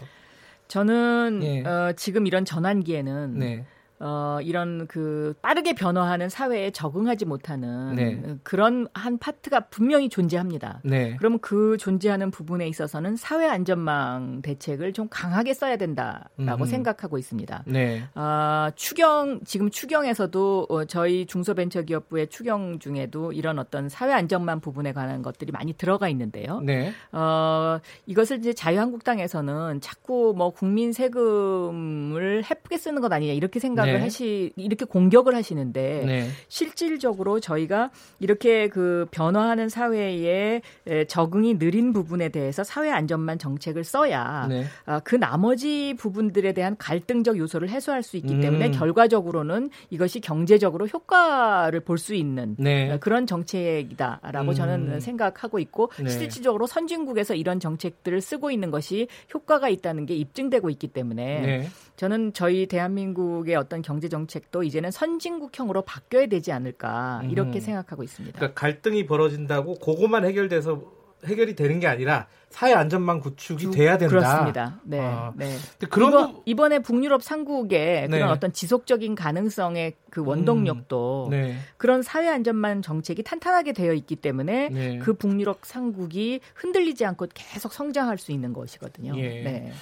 저는 0.68 1.40
예. 1.42 1.62
어, 1.64 1.92
지금 1.96 2.26
이런 2.26 2.44
전환기에는 2.44 3.38
네. 3.38 3.64
어, 4.06 4.38
이런 4.42 4.86
그 4.86 5.32
빠르게 5.40 5.74
변화하는 5.74 6.28
사회에 6.28 6.70
적응하지 6.72 7.24
못하는 7.24 7.94
네. 7.94 8.22
그런 8.42 8.86
한 8.92 9.16
파트가 9.16 9.60
분명히 9.70 10.10
존재합니다. 10.10 10.80
네. 10.84 11.16
그러면 11.16 11.38
그 11.40 11.78
존재하는 11.78 12.30
부분에 12.30 12.68
있어서는 12.68 13.16
사회 13.16 13.48
안전망 13.48 14.42
대책을 14.42 14.92
좀 14.92 15.08
강하게 15.10 15.54
써야 15.54 15.78
된다라고 15.78 16.64
음. 16.64 16.66
생각하고 16.66 17.16
있습니다. 17.16 17.64
네. 17.66 18.04
아, 18.12 18.72
추경 18.76 19.40
지금 19.46 19.70
추경에서도 19.70 20.66
어, 20.68 20.84
저희 20.84 21.24
중소벤처기업부의 21.24 22.28
추경 22.28 22.80
중에도 22.80 23.32
이런 23.32 23.58
어떤 23.58 23.88
사회 23.88 24.12
안전망 24.12 24.60
부분에 24.60 24.92
관한 24.92 25.22
것들이 25.22 25.50
많이 25.50 25.72
들어가 25.72 26.10
있는데요. 26.10 26.60
네. 26.60 26.92
어, 27.12 27.78
이것을 28.04 28.36
이제 28.40 28.52
자유한국당에서는 28.52 29.80
자꾸 29.80 30.34
뭐 30.36 30.50
국민 30.50 30.92
세금을 30.92 32.44
해프게 32.50 32.76
쓰는 32.76 33.00
것 33.00 33.10
아니냐 33.10 33.32
이렇게 33.32 33.60
생각을 33.60 33.93
네. 33.96 34.02
하시 34.02 34.52
이렇게 34.56 34.84
공격을 34.84 35.34
하시는데 35.34 36.04
네. 36.06 36.28
실질적으로 36.48 37.40
저희가 37.40 37.90
이렇게 38.20 38.68
그 38.68 39.06
변화하는 39.10 39.68
사회에 39.68 40.62
에, 40.86 41.04
적응이 41.06 41.58
느린 41.58 41.92
부분에 41.92 42.28
대해서 42.28 42.62
사회 42.62 42.90
안전만 42.90 43.38
정책을 43.38 43.82
써야 43.84 44.46
네. 44.48 44.64
아, 44.86 45.00
그 45.00 45.16
나머지 45.16 45.94
부분들에 45.98 46.52
대한 46.52 46.76
갈등적 46.76 47.38
요소를 47.38 47.68
해소할 47.70 48.02
수 48.02 48.16
있기 48.16 48.34
음. 48.34 48.40
때문에 48.40 48.70
결과적으로는 48.70 49.70
이것이 49.90 50.20
경제적으로 50.20 50.86
효과를 50.86 51.80
볼 51.80 51.94
수 52.04 52.14
있는 52.14 52.56
네. 52.58 52.90
어, 52.90 52.98
그런 52.98 53.26
정책이다라고 53.26 54.50
음. 54.50 54.54
저는 54.54 55.00
생각하고 55.00 55.58
있고 55.58 55.90
네. 56.02 56.08
실질적으로 56.08 56.66
선진국에서 56.66 57.34
이런 57.34 57.60
정책들을 57.60 58.20
쓰고 58.20 58.50
있는 58.50 58.70
것이 58.70 59.08
효과가 59.32 59.68
있다는 59.68 60.04
게 60.06 60.14
입증되고 60.14 60.68
있기 60.70 60.88
때문에 60.88 61.40
네. 61.40 61.68
저는 61.96 62.32
저희 62.32 62.66
대한민국의 62.66 63.54
어떤 63.54 63.80
경제 63.82 64.08
정책도 64.08 64.62
이제는 64.64 64.90
선진국형으로 64.90 65.82
바뀌어야 65.82 66.26
되지 66.26 66.50
않을까 66.52 67.22
이렇게 67.30 67.58
음. 67.58 67.60
생각하고 67.60 68.02
있습니다. 68.02 68.36
그러니까 68.38 68.60
갈등이 68.60 69.06
벌어진다고 69.06 69.74
그거만 69.78 70.24
해결돼서 70.24 70.82
해결이 71.24 71.54
되는 71.54 71.80
게 71.80 71.86
아니라 71.86 72.26
사회 72.50 72.74
안전망 72.74 73.20
구축이 73.20 73.70
돼야 73.70 73.96
된다. 73.96 74.14
그렇습니다. 74.14 74.80
네. 74.84 75.00
아. 75.00 75.32
네. 75.36 75.56
그런 75.88 76.10
이번, 76.10 76.32
부- 76.34 76.42
이번에 76.44 76.78
북유럽 76.80 77.22
상국의 77.22 78.02
네. 78.02 78.08
그런 78.08 78.28
어떤 78.30 78.52
지속적인 78.52 79.14
가능성의 79.14 79.94
그 80.10 80.22
원동력도 80.22 81.28
네. 81.30 81.56
그런 81.78 82.02
사회 82.02 82.28
안전망 82.28 82.82
정책이 82.82 83.22
탄탄하게 83.22 83.72
되어 83.72 83.94
있기 83.94 84.16
때문에 84.16 84.68
네. 84.68 84.98
그 84.98 85.14
북유럽 85.14 85.60
상국이 85.62 86.40
흔들리지 86.54 87.06
않고 87.06 87.28
계속 87.32 87.72
성장할 87.72 88.18
수 88.18 88.30
있는 88.30 88.52
것이거든요. 88.52 89.16
예. 89.16 89.28
네. 89.42 89.72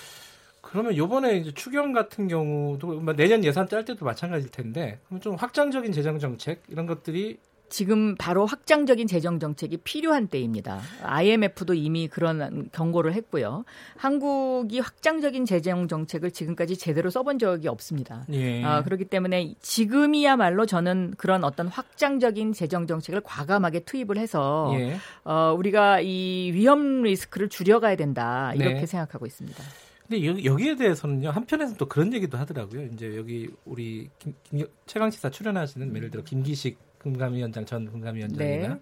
그러면 0.73 0.97
요번에 0.97 1.37
이제 1.37 1.52
추경 1.52 1.93
같은 1.93 2.29
경우도 2.29 3.00
뭐 3.00 3.14
내년 3.14 3.45
예산 3.45 3.69
짤 3.69 3.85
때도 3.85 4.07
마찬가지일 4.07 4.50
텐데 4.50 4.99
그럼 5.07 5.21
좀 5.21 5.35
확장적인 5.35 5.93
재정 5.93 6.19
정책 6.19 6.62
이런 6.69 6.87
것들이 6.87 7.37
지금 7.69 8.17
바로 8.17 8.45
확장적인 8.45 9.07
재정 9.07 9.38
정책이 9.38 9.79
필요한 9.79 10.29
때입니다. 10.29 10.81
IMF도 11.02 11.73
이미 11.73 12.07
그런 12.07 12.69
경고를 12.71 13.14
했고요. 13.14 13.64
한국이 13.97 14.79
확장적인 14.79 15.47
재정 15.47 15.88
정책을 15.88 16.31
지금까지 16.33 16.76
제대로 16.76 17.09
써본 17.09 17.38
적이 17.38 17.69
없습니다. 17.69 18.26
예. 18.31 18.62
아, 18.62 18.83
그렇기 18.83 19.07
때문에 19.07 19.55
지금이야말로 19.61 20.67
저는 20.67 21.14
그런 21.17 21.45
어떤 21.45 21.69
확장적인 21.69 22.52
재정 22.52 22.87
정책을 22.87 23.23
과감하게 23.23 23.81
투입을 23.81 24.19
해서 24.19 24.71
예. 24.75 24.97
어, 25.25 25.55
우리가 25.57 26.00
이 26.02 26.50
위험 26.52 27.02
리스크를 27.02 27.49
줄여가야 27.49 27.97
된다 27.97 28.52
이렇게 28.54 28.80
네. 28.80 28.87
생각하고 28.87 29.25
있습니다. 29.25 29.65
근데 30.13 30.27
여기, 30.27 30.45
여기에 30.45 30.77
대해서는요 30.77 31.31
한편에서는 31.31 31.79
또 31.79 31.87
그런 31.87 32.13
얘기도 32.13 32.37
하더라고요. 32.37 32.83
이제 32.93 33.17
여기 33.17 33.49
우리 33.65 34.11
김, 34.19 34.35
김, 34.43 34.67
최강 34.85 35.11
시사 35.11 35.31
출연하시는 35.31 35.97
예를 35.97 36.11
들어 36.11 36.23
김기식 36.23 36.77
금감위원장 36.99 37.65
전 37.65 37.91
금감위원장이나 37.91 38.69
네. 38.75 38.81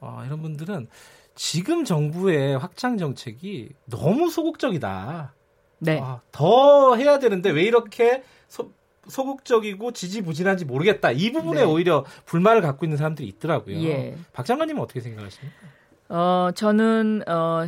어, 0.00 0.22
이런 0.24 0.40
분들은 0.40 0.86
지금 1.34 1.84
정부의 1.84 2.56
확장 2.58 2.96
정책이 2.96 3.70
너무 3.86 4.30
소극적이다. 4.30 5.34
네. 5.80 6.00
아, 6.00 6.20
더 6.30 6.94
해야 6.94 7.18
되는데 7.18 7.50
왜 7.50 7.64
이렇게 7.64 8.22
소, 8.46 8.70
소극적이고 9.08 9.90
지지부진한지 9.90 10.64
모르겠다. 10.64 11.10
이 11.10 11.32
부분에 11.32 11.62
네. 11.62 11.66
오히려 11.66 12.04
불만을 12.26 12.62
갖고 12.62 12.86
있는 12.86 12.96
사람들이 12.98 13.26
있더라고요. 13.26 13.82
예. 13.82 14.16
박 14.32 14.46
장관님은 14.46 14.80
어떻게 14.80 15.00
생각하십니까? 15.00 15.56
어, 16.08 16.50
저는 16.54 17.22
어 17.26 17.66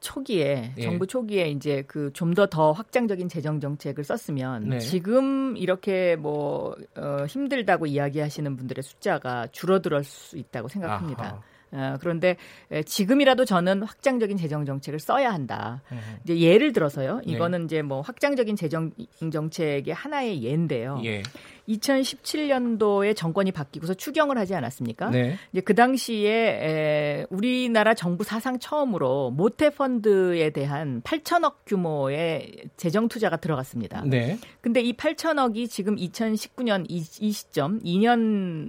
초기에 0.00 0.72
예. 0.76 0.82
정부 0.82 1.06
초기에 1.06 1.48
이제 1.48 1.82
그좀더더 1.82 2.72
확장적인 2.72 3.28
재정 3.28 3.60
정책을 3.60 4.04
썼으면 4.04 4.68
네. 4.70 4.78
지금 4.78 5.56
이렇게 5.56 6.16
뭐 6.16 6.74
어, 6.96 7.24
힘들다고 7.26 7.86
이야기하시는 7.86 8.56
분들의 8.56 8.82
숫자가 8.82 9.48
줄어들 9.52 10.02
수 10.04 10.38
있다고 10.38 10.68
생각합니다. 10.68 11.24
아하. 11.24 11.49
어, 11.72 11.96
그런데 12.00 12.36
에, 12.70 12.82
지금이라도 12.82 13.44
저는 13.44 13.82
확장적인 13.82 14.36
재정 14.36 14.64
정책을 14.64 14.98
써야 14.98 15.32
한다. 15.32 15.82
음. 15.92 15.98
이제 16.24 16.38
예를 16.38 16.72
들어서요. 16.72 17.22
네. 17.26 17.32
이거는 17.32 17.66
이제 17.66 17.82
뭐 17.82 18.00
확장적인 18.00 18.56
재정 18.56 18.90
정책의 19.32 19.94
하나의 19.94 20.42
예인데요. 20.42 21.00
예. 21.04 21.22
2017년도에 21.68 23.14
정권이 23.14 23.52
바뀌고서 23.52 23.94
추경을 23.94 24.36
하지 24.38 24.54
않았습니까? 24.54 25.10
네. 25.10 25.36
이제 25.52 25.60
그 25.60 25.74
당시에 25.74 26.30
에, 26.30 27.26
우리나라 27.30 27.94
정부 27.94 28.24
사상 28.24 28.58
처음으로 28.58 29.30
모태 29.30 29.70
펀드에 29.70 30.50
대한 30.50 31.00
8천억 31.02 31.54
규모의 31.66 32.64
재정 32.76 33.08
투자가 33.08 33.36
들어갔습니다. 33.36 34.02
네. 34.04 34.38
근데 34.60 34.80
이 34.80 34.92
8천억이 34.94 35.70
지금 35.70 35.96
2019년 35.96 36.86
이, 36.88 37.04
이 37.20 37.32
시점 37.32 37.80
2년 37.82 38.18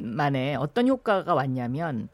만에 0.04 0.56
어떤 0.56 0.88
효과가 0.88 1.34
왔냐면 1.34 2.10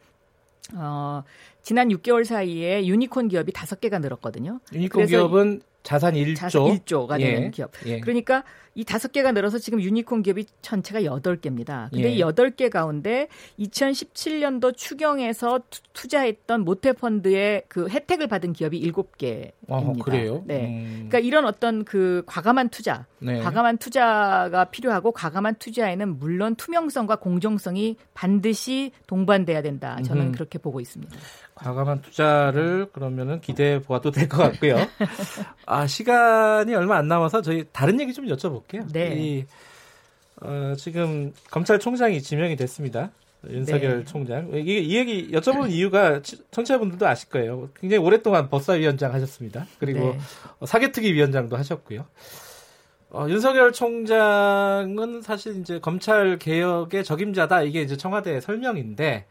어, 0.75 1.23
지난 1.62 1.89
6개월 1.89 2.25
사이에 2.25 2.86
유니콘 2.86 3.30
기업이 3.30 3.51
5개가 3.51 4.01
늘었거든요. 4.01 4.60
유니콘 4.73 5.06
기업은 5.06 5.62
자산 5.84 6.15
1조. 6.15 6.36
자산 6.36 6.62
1조가 6.63 7.17
되는 7.17 7.43
예. 7.45 7.49
기업. 7.49 7.71
예. 7.86 7.99
그러니까 8.01 8.43
이 8.78 8.86
다섯 8.86 9.12
개가 9.12 9.32
늘어서 9.32 9.58
지금 9.58 9.82
유니콘 9.82 10.22
기업이 10.22 10.46
전체가 10.62 11.04
여덟 11.04 11.38
개입니다. 11.42 11.90
근데 11.92 12.10
예. 12.10 12.13
이 12.13 12.20
여덟 12.20 12.52
개 12.52 12.70
가운데 12.70 13.28
2017년도 13.60 14.78
추경에서 14.78 15.62
투- 15.72 15.82
투자했던 15.94 16.62
모태 16.63 16.94
펀드의 16.94 17.63
그 17.70 17.88
혜택을 17.90 18.28
받은 18.28 18.54
기업이 18.54 18.78
일곱 18.78 19.18
개입니다. 19.18 19.52
어, 19.68 19.94
그래요? 20.04 20.44
네. 20.46 20.68
음. 20.68 20.94
그러니까 21.10 21.18
이런 21.20 21.46
어떤 21.46 21.84
그 21.86 22.22
과감한 22.28 22.70
투자, 22.70 23.08
네. 23.18 23.40
과감한 23.40 23.80
투자가 23.80 24.66
필요하고 24.66 25.12
과감한 25.12 25.56
투자에는 25.56 26.20
물론 26.20 26.54
투명성과 26.54 27.16
공정성이 27.16 27.96
반드시 28.13 28.92
동반돼야 29.08 29.63
된다. 29.63 29.98
저는 30.04 30.22
음흠. 30.28 30.32
그렇게 30.34 30.60
보고 30.60 30.80
있습니다. 30.80 31.16
과감한 31.56 32.02
투자를 32.04 32.90
그러면은 32.94 33.42
기대해 33.42 33.82
보아도 33.82 34.12
될 34.12 34.30
것 34.30 34.38
같고요. 34.38 34.76
아 35.66 35.88
시간이 35.88 36.76
얼마 36.76 36.98
안 36.98 37.08
남아서 37.08 37.42
저희 37.42 37.66
다른 37.72 38.00
얘기 38.00 38.13
좀 38.13 38.28
여쭤볼게요. 38.28 38.66
네. 38.91 39.15
이, 39.17 39.45
어, 40.41 40.73
지금 40.77 41.34
검찰총장이 41.51 42.21
지명이 42.21 42.56
됐습니다. 42.56 43.12
윤석열 43.49 43.99
네. 43.99 44.03
총장. 44.06 44.49
이게 44.53 44.80
이 44.80 44.95
얘기 44.97 45.32
여쭤보는 45.32 45.69
이유가 45.71 46.21
치- 46.21 46.38
청취자분들도 46.51 47.08
아실 47.08 47.30
거예요. 47.30 47.69
굉장히 47.80 48.03
오랫동안 48.03 48.49
법사위원장 48.49 49.13
하셨습니다. 49.13 49.65
그리고 49.80 49.99
네. 49.99 50.17
어, 50.60 50.65
사개특위 50.65 51.13
위원장도 51.13 51.56
하셨고요. 51.56 52.06
어, 53.12 53.25
윤석열 53.30 53.71
총장은 53.71 55.21
사실 55.21 55.60
이제 55.62 55.80
검찰 55.80 56.38
개혁의 56.39 57.03
적임자다 57.06 57.62
이게 57.62 57.82
이제 57.82 57.95
청와대 57.95 58.41
설명인데 58.41 59.25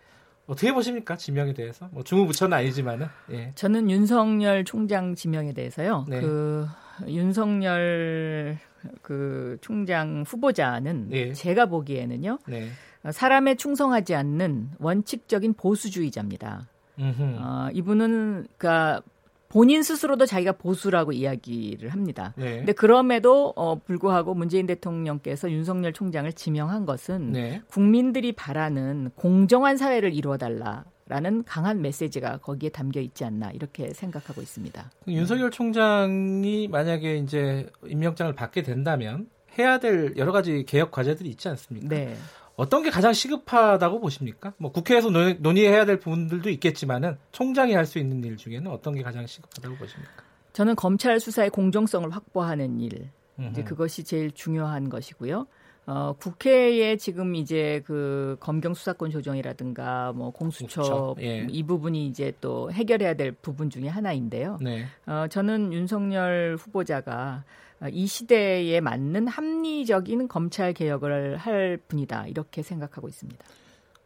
어떻게 0.46 0.72
보십니까 0.72 1.16
지명에 1.16 1.52
대해서? 1.52 1.88
뭐 1.90 2.02
중후부처는 2.04 2.56
아니지만은 2.56 3.08
예. 3.32 3.52
저는 3.56 3.90
윤석열 3.90 4.64
총장 4.64 5.14
지명에 5.16 5.52
대해서요. 5.52 6.06
네. 6.08 6.20
그 6.20 6.66
윤석열 7.08 8.56
그 9.02 9.58
총장 9.60 10.24
후보자는 10.26 11.08
예. 11.12 11.32
제가 11.32 11.66
보기에는요. 11.66 12.38
네. 12.46 12.68
사람에 13.10 13.54
충성하지 13.54 14.14
않는 14.14 14.70
원칙적인 14.78 15.54
보수주의자입니다. 15.54 16.68
음흠. 16.98 17.36
어, 17.38 17.68
이분은 17.72 18.46
그러니까 18.56 19.02
본인 19.48 19.82
스스로도 19.82 20.26
자기가 20.26 20.52
보수라고 20.52 21.12
이야기를 21.12 21.90
합니다. 21.90 22.34
네. 22.36 22.58
근데 22.58 22.72
그럼에도 22.72 23.52
어, 23.56 23.76
불구하고 23.78 24.34
문재인 24.34 24.66
대통령께서 24.66 25.50
윤석열 25.50 25.92
총장을 25.92 26.30
지명한 26.32 26.84
것은 26.84 27.32
네. 27.32 27.62
국민들이 27.68 28.32
바라는 28.32 29.10
공정한 29.14 29.76
사회를 29.76 30.14
이루어 30.14 30.36
달라 30.36 30.84
라는 31.08 31.44
강한 31.44 31.82
메시지가 31.82 32.38
거기에 32.38 32.70
담겨 32.70 33.00
있지 33.00 33.24
않나 33.24 33.50
이렇게 33.52 33.92
생각하고 33.94 34.42
있습니다. 34.42 34.90
윤석열 35.06 35.50
총장이 35.52 36.66
만약에 36.68 37.18
이제 37.18 37.70
임명장을 37.86 38.32
받게 38.34 38.62
된다면 38.62 39.28
해야 39.56 39.78
될 39.78 40.14
여러 40.16 40.32
가지 40.32 40.64
개혁 40.64 40.90
과제들이 40.90 41.28
있지 41.30 41.48
않습니까? 41.48 41.88
네. 41.88 42.16
어떤 42.56 42.82
게 42.82 42.90
가장 42.90 43.12
시급하다고 43.12 44.00
보십니까? 44.00 44.54
뭐 44.56 44.72
국회에서 44.72 45.10
논의, 45.10 45.68
해야될 45.68 46.00
부분들도 46.00 46.48
있겠지만은 46.50 47.18
총장이 47.30 47.74
할 47.74 47.86
수 47.86 47.98
있는 47.98 48.24
일 48.24 48.36
중에는 48.36 48.70
어떤 48.70 48.94
게 48.94 49.02
가장 49.02 49.26
시급하다고 49.26 49.76
보십니까? 49.76 50.12
저는 50.54 50.74
검찰 50.74 51.20
수사의 51.20 51.50
공정성을 51.50 52.10
확보하는 52.10 52.80
일, 52.80 53.10
이제 53.50 53.62
그것이 53.62 54.04
제일 54.04 54.30
중요한 54.30 54.88
것이고요. 54.88 55.46
어, 55.86 56.16
국회에 56.18 56.96
지금 56.96 57.36
이제 57.36 57.80
그 57.86 58.36
검경 58.40 58.74
수사권 58.74 59.10
조정이라든가 59.10 60.12
뭐 60.12 60.30
공수처 60.30 61.14
예. 61.20 61.46
이 61.48 61.62
부분이 61.62 62.06
이제 62.08 62.32
또 62.40 62.72
해결해야 62.72 63.14
될 63.14 63.30
부분 63.30 63.70
중에 63.70 63.86
하나인데요. 63.86 64.58
네. 64.60 64.86
어, 65.06 65.26
저는 65.30 65.72
윤석열 65.72 66.56
후보자가 66.58 67.44
이 67.92 68.06
시대에 68.06 68.80
맞는 68.80 69.28
합리적인 69.28 70.26
검찰 70.26 70.72
개혁을 70.72 71.36
할 71.36 71.78
분이다 71.86 72.26
이렇게 72.26 72.62
생각하고 72.62 73.08
있습니다. 73.08 73.44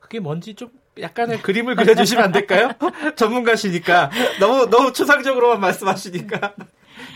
그게 0.00 0.20
뭔지 0.20 0.54
좀 0.54 0.70
약간의 0.98 1.40
그림을 1.40 1.76
그려주시면 1.76 2.24
안 2.24 2.32
될까요? 2.32 2.72
전문가시니까 3.16 4.10
너무 4.38 4.68
너무 4.68 4.92
추상적으로만 4.92 5.60
말씀하시니까. 5.60 6.54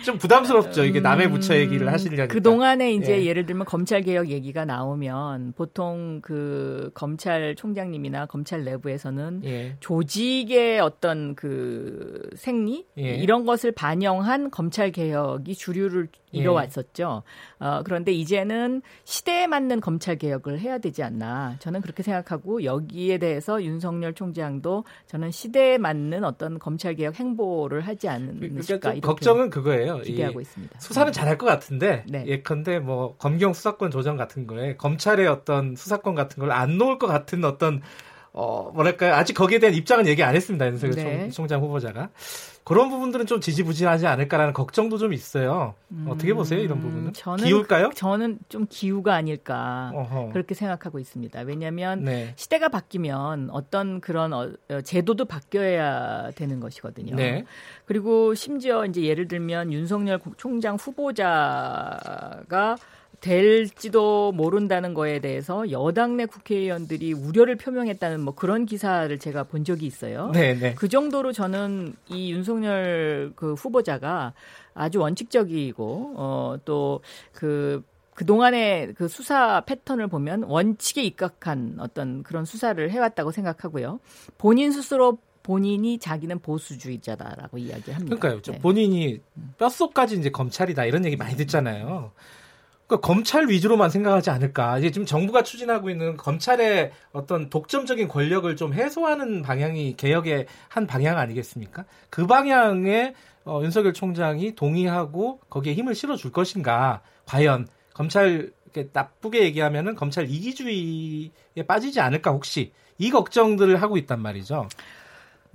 좀 0.05 0.19
부담스럽죠. 0.19 0.85
이게 0.85 1.01
남의 1.01 1.31
부처 1.31 1.57
얘기를 1.57 1.91
하시려니까. 1.91 2.29
그 2.29 2.43
동안에 2.43 2.93
이제 2.93 3.25
예. 3.25 3.33
를 3.33 3.47
들면 3.47 3.65
검찰 3.67 4.03
개혁 4.03 4.29
얘기가 4.29 4.65
나오면 4.65 5.55
보통 5.57 6.21
그 6.23 6.91
검찰총장님이나 6.95 8.27
검찰 8.27 8.65
내부에서는 8.65 9.43
예. 9.45 9.77
조직의 9.81 10.81
어떤 10.81 11.35
그 11.35 12.23
생리 12.37 12.87
예. 12.99 13.17
이런 13.17 13.45
것을 13.45 13.73
반영한 13.73 14.51
검찰 14.51 14.93
개혁이 14.93 15.55
주류를 15.55 16.09
예. 16.35 16.39
이뤄왔었죠. 16.39 17.23
어, 17.61 17.81
그런데 17.85 18.13
이제는 18.13 18.83
시대에 19.05 19.47
맞는 19.47 19.81
검찰 19.81 20.17
개혁을 20.17 20.59
해야 20.61 20.79
되지 20.79 21.03
않나. 21.03 21.57
저는 21.61 21.81
그렇게 21.81 22.03
생각하고 22.03 22.65
여기에 22.65 23.19
대해서 23.19 23.63
윤석열 23.63 24.15
총장도 24.15 24.85
저는 25.07 25.31
시대에 25.31 25.79
맞는 25.79 26.25
어떤 26.25 26.59
검찰 26.59 26.95
개혁 26.95 27.19
행보를 27.19 27.81
하지 27.83 28.09
않을까. 28.09 28.63
그러니까 28.67 28.95
걱정은 29.01 29.51
그거예요. 29.51 29.74
기대하고 30.03 30.41
있습니다. 30.41 30.79
수사는 30.81 31.13
잘할 31.13 31.37
것 31.39 31.47
같은데 31.47 32.05
네. 32.09 32.25
예컨대 32.27 32.79
뭐 32.79 33.17
검경 33.19 33.53
수사권 33.53 33.91
조정 33.91 34.17
같은 34.17 34.47
거에 34.47 34.77
검찰의 34.77 35.27
어떤 35.27 35.77
수사권 35.77 36.15
같은 36.15 36.41
걸 36.41 36.55
안 36.55 36.79
놓을 36.79 36.99
것 36.99 37.07
같은 37.07 37.45
어떤 37.45 37.83
어 38.33 38.71
뭐랄까요 38.75 39.15
아직 39.15 39.35
거기에 39.35 39.59
대한 39.59 39.75
입장은 39.75 40.07
얘기 40.07 40.23
안 40.23 40.35
했습니다 40.35 40.67
윤석열 40.67 40.97
네. 40.97 41.31
총장 41.31 41.61
후보자가 41.61 42.11
그런 42.65 42.89
부분들은 42.89 43.27
좀 43.27 43.41
지지부진하지 43.41 44.07
않을까라는 44.07 44.55
걱정도 44.55 44.97
좀 44.97 45.13
있어요. 45.13 45.75
음, 45.93 46.07
어떻게 46.09 46.33
보세요 46.33 46.61
이런 46.61 46.81
부분은? 46.81 47.13
저는, 47.13 47.45
기울까요? 47.45 47.91
저는 47.95 48.39
좀 48.49 48.67
기우가 48.69 49.15
아닐까 49.15 49.93
어허. 49.95 50.31
그렇게 50.33 50.55
생각하고 50.55 50.99
있습니다. 50.99 51.43
왜냐하면 51.43 52.05
네. 52.05 52.33
시대가 52.37 52.71
바뀌면 52.71 53.51
어떤 53.51 54.01
그런 54.01 54.33
어, 54.33 54.51
어, 54.71 54.81
제도도 54.81 55.27
바뀌어야 55.27 56.31
되는 56.33 56.59
것이거든요. 56.59 57.15
네. 57.17 57.45
그리고 57.85 58.35
심지어 58.35 58.87
이제 58.87 59.03
예를 59.03 59.29
들면 59.29 59.73
윤석열 59.73 60.19
총장 60.39 60.77
후보자가 60.77 62.77
될지도 63.21 64.33
모른다는 64.33 64.95
거에 64.95 65.21
대해서 65.21 65.71
여당 65.71 66.17
내 66.17 66.27
국회의원들이 66.27 67.13
우려를 67.13 67.57
표명했다는 67.57 68.21
뭐 68.21 68.35
그런 68.35 68.67
기사를 68.67 69.17
제가 69.19 69.45
본 69.45 69.65
적이 69.65 69.87
있어요. 69.87 70.31
네, 70.33 70.55
네. 70.55 70.75
그 70.75 70.89
정도로 70.89 71.33
저는 71.33 71.95
이 72.09 72.33
윤석열 72.33 73.33
그 73.37 73.55
후보자가 73.55 74.33
아주 74.75 75.01
원칙적이고 75.01 76.15
어또그 76.17 77.83
그동안의 78.15 78.95
그 78.95 79.09
수사 79.09 79.61
패턴을 79.63 80.07
보면 80.07 80.45
원칙에 80.45 81.03
입각한 81.03 81.77
어떤 81.81 82.23
그런 82.23 82.45
수사를 82.45 82.91
해왔다고 82.91 83.33
생각하고요. 83.33 83.99
본인 84.39 84.71
스스로 84.71 85.19
본인이 85.43 85.99
자기는 85.99 86.39
보수주의자다라고 86.39 87.59
이야기합니다. 87.59 88.17
그러니까요. 88.17 88.41
네. 88.41 88.59
본인이 88.61 89.21
뼛속까지 89.59 90.17
이제 90.17 90.31
검찰이다 90.31 90.87
이런 90.87 91.05
얘기 91.05 91.17
많이 91.17 91.37
듣잖아요. 91.37 92.13
그러니까 92.87 93.07
검찰 93.07 93.49
위주로만 93.49 93.91
생각하지 93.91 94.31
않을까. 94.31 94.79
이제 94.79 94.91
지금 94.91 95.07
정부가 95.07 95.43
추진하고 95.43 95.91
있는 95.91 96.17
검찰의 96.17 96.93
어떤 97.13 97.49
독점적인 97.49 98.09
권력을 98.09 98.55
좀 98.57 98.75
해소하는 98.75 99.43
방향이 99.43 99.97
개혁의 99.97 100.47
한 100.69 100.87
방향 100.87 101.19
아니겠습니까? 101.19 101.85
그 102.11 102.27
방향에 102.27 103.15
어, 103.47 103.61
윤석열 103.63 103.93
총장이 103.93 104.55
동의하고 104.55 105.41
거기에 105.51 105.75
힘을 105.75 105.95
실어줄 105.95 106.33
것인가. 106.33 107.03
과연 107.27 107.69
검찰 107.95 108.53
이렇게 108.75 108.91
나쁘게 108.93 109.43
얘기하면은 109.45 109.95
검찰 109.95 110.29
이기주의에 110.29 111.67
빠지지 111.67 112.01
않을까 112.01 112.33
혹시 112.33 112.73
이 112.99 113.11
걱정들을 113.11 113.81
하고 113.81 113.97
있단 113.97 114.21
말이죠. 114.21 114.69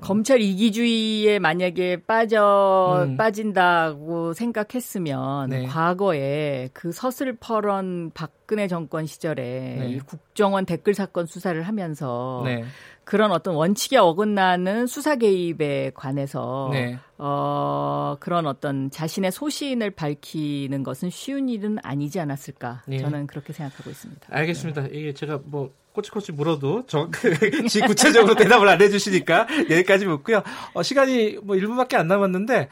검찰 0.01 0.41
이기주의에 0.41 1.39
만약에 1.39 2.03
빠져 2.05 3.05
음. 3.07 3.17
빠진다고 3.17 4.33
생각했으면 4.33 5.49
네. 5.49 5.65
과거에 5.65 6.69
그 6.73 6.91
서슬퍼런 6.91 8.11
박근혜 8.13 8.67
정권 8.67 9.05
시절에 9.05 9.43
네. 9.79 9.89
이 9.89 9.99
국정원 9.99 10.65
댓글 10.65 10.93
사건 10.93 11.25
수사를 11.25 11.61
하면서 11.61 12.41
네. 12.45 12.63
그런 13.03 13.31
어떤 13.31 13.55
원칙에 13.55 13.97
어긋나는 13.97 14.85
수사 14.85 15.15
개입에 15.15 15.91
관해서 15.95 16.69
네. 16.71 16.99
어 17.17 18.15
그런 18.19 18.45
어떤 18.45 18.91
자신의 18.91 19.31
소신을 19.31 19.91
밝히는 19.91 20.83
것은 20.83 21.09
쉬운 21.09 21.49
일은 21.49 21.77
아니지 21.81 22.19
않았을까 22.19 22.83
네. 22.87 22.99
저는 22.99 23.25
그렇게 23.25 23.51
생각하고 23.51 23.89
있습니다. 23.89 24.27
알겠습니다. 24.29 24.87
이게 24.91 25.13
제가 25.13 25.39
뭐 25.43 25.73
꼬치꼬치 25.93 26.31
물어도 26.33 26.83
저 26.87 27.09
구체적으로 27.87 28.35
대답을 28.35 28.67
안 28.67 28.81
해주시니까 28.81 29.47
여기까지 29.69 30.05
묻고요. 30.05 30.43
어, 30.73 30.83
시간이 30.83 31.39
뭐 31.43 31.55
1분밖에 31.55 31.95
안 31.95 32.07
남았는데 32.07 32.69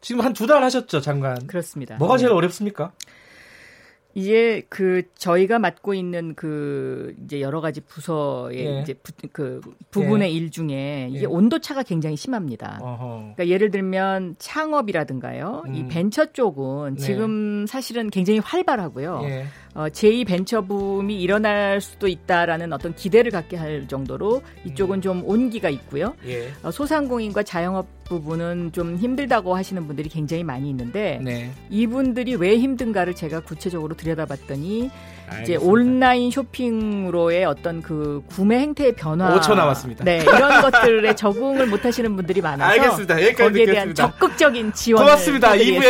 지금 0.00 0.20
한 0.24 0.32
두 0.32 0.46
달 0.46 0.62
하셨죠 0.62 1.00
장관? 1.00 1.46
그렇습니다. 1.46 1.96
뭐가 1.96 2.18
제일 2.18 2.30
네. 2.30 2.34
어렵습니까? 2.36 2.92
이제 4.18 4.62
그 4.68 5.02
저희가 5.16 5.60
맡고 5.60 5.94
있는 5.94 6.34
그 6.34 7.14
이제 7.24 7.40
여러 7.40 7.60
가지 7.60 7.80
부서의 7.80 8.66
예. 8.66 8.80
이제 8.80 8.94
부, 8.94 9.12
그 9.32 9.60
부분의 9.92 10.30
예. 10.30 10.36
일 10.36 10.50
중에 10.50 11.06
이게 11.10 11.20
예. 11.20 11.24
온도 11.24 11.60
차가 11.60 11.84
굉장히 11.84 12.16
심합니다. 12.16 12.80
어허. 12.82 13.06
그러니까 13.18 13.46
예를 13.46 13.70
들면 13.70 14.34
창업이라든가요, 14.38 15.62
음. 15.66 15.74
이 15.74 15.86
벤처 15.86 16.32
쪽은 16.32 16.96
네. 16.96 17.00
지금 17.00 17.66
사실은 17.68 18.10
굉장히 18.10 18.40
활발하고요. 18.40 19.20
예. 19.24 19.46
어, 19.74 19.84
제2 19.84 20.26
벤처 20.26 20.62
붐이 20.62 21.20
일어날 21.20 21.80
수도 21.80 22.08
있다라는 22.08 22.72
어떤 22.72 22.96
기대를 22.96 23.30
갖게 23.30 23.56
할 23.56 23.86
정도로 23.86 24.42
이쪽은 24.64 24.98
음. 24.98 25.00
좀 25.00 25.22
온기가 25.24 25.68
있고요. 25.68 26.14
예. 26.26 26.48
어, 26.64 26.72
소상공인과 26.72 27.44
자영업 27.44 27.86
부분은 28.08 28.72
좀 28.72 28.96
힘들다고 28.96 29.54
하시는 29.54 29.86
분들이 29.86 30.08
굉장히 30.08 30.42
많이 30.44 30.68
있는데 30.70 31.20
네. 31.22 31.50
이분들이 31.70 32.34
왜 32.36 32.58
힘든가를 32.58 33.14
제가 33.14 33.40
구체적으로 33.40 33.94
들여다봤더니 33.94 34.90
알겠습니다. 35.28 35.42
이제 35.42 35.56
온라인 35.56 36.30
쇼핑으로의 36.30 37.44
어떤 37.44 37.82
그 37.82 38.22
구매 38.28 38.58
행태의 38.60 38.94
변화 38.94 39.38
5초 39.38 39.54
남았습니다. 39.54 40.04
네, 40.04 40.18
이런 40.22 40.62
것들에 40.62 41.14
적응을 41.14 41.66
못 41.66 41.84
하시는 41.84 42.16
분들이 42.16 42.40
많아서 42.40 42.70
알겠습니다. 42.72 43.14
거기에 43.14 43.32
듣겠습니다. 43.36 43.72
대한 43.74 43.94
적극적인 43.94 44.72
지원을 44.72 45.06
고맙습니다. 45.06 45.52
2부에 45.52 45.84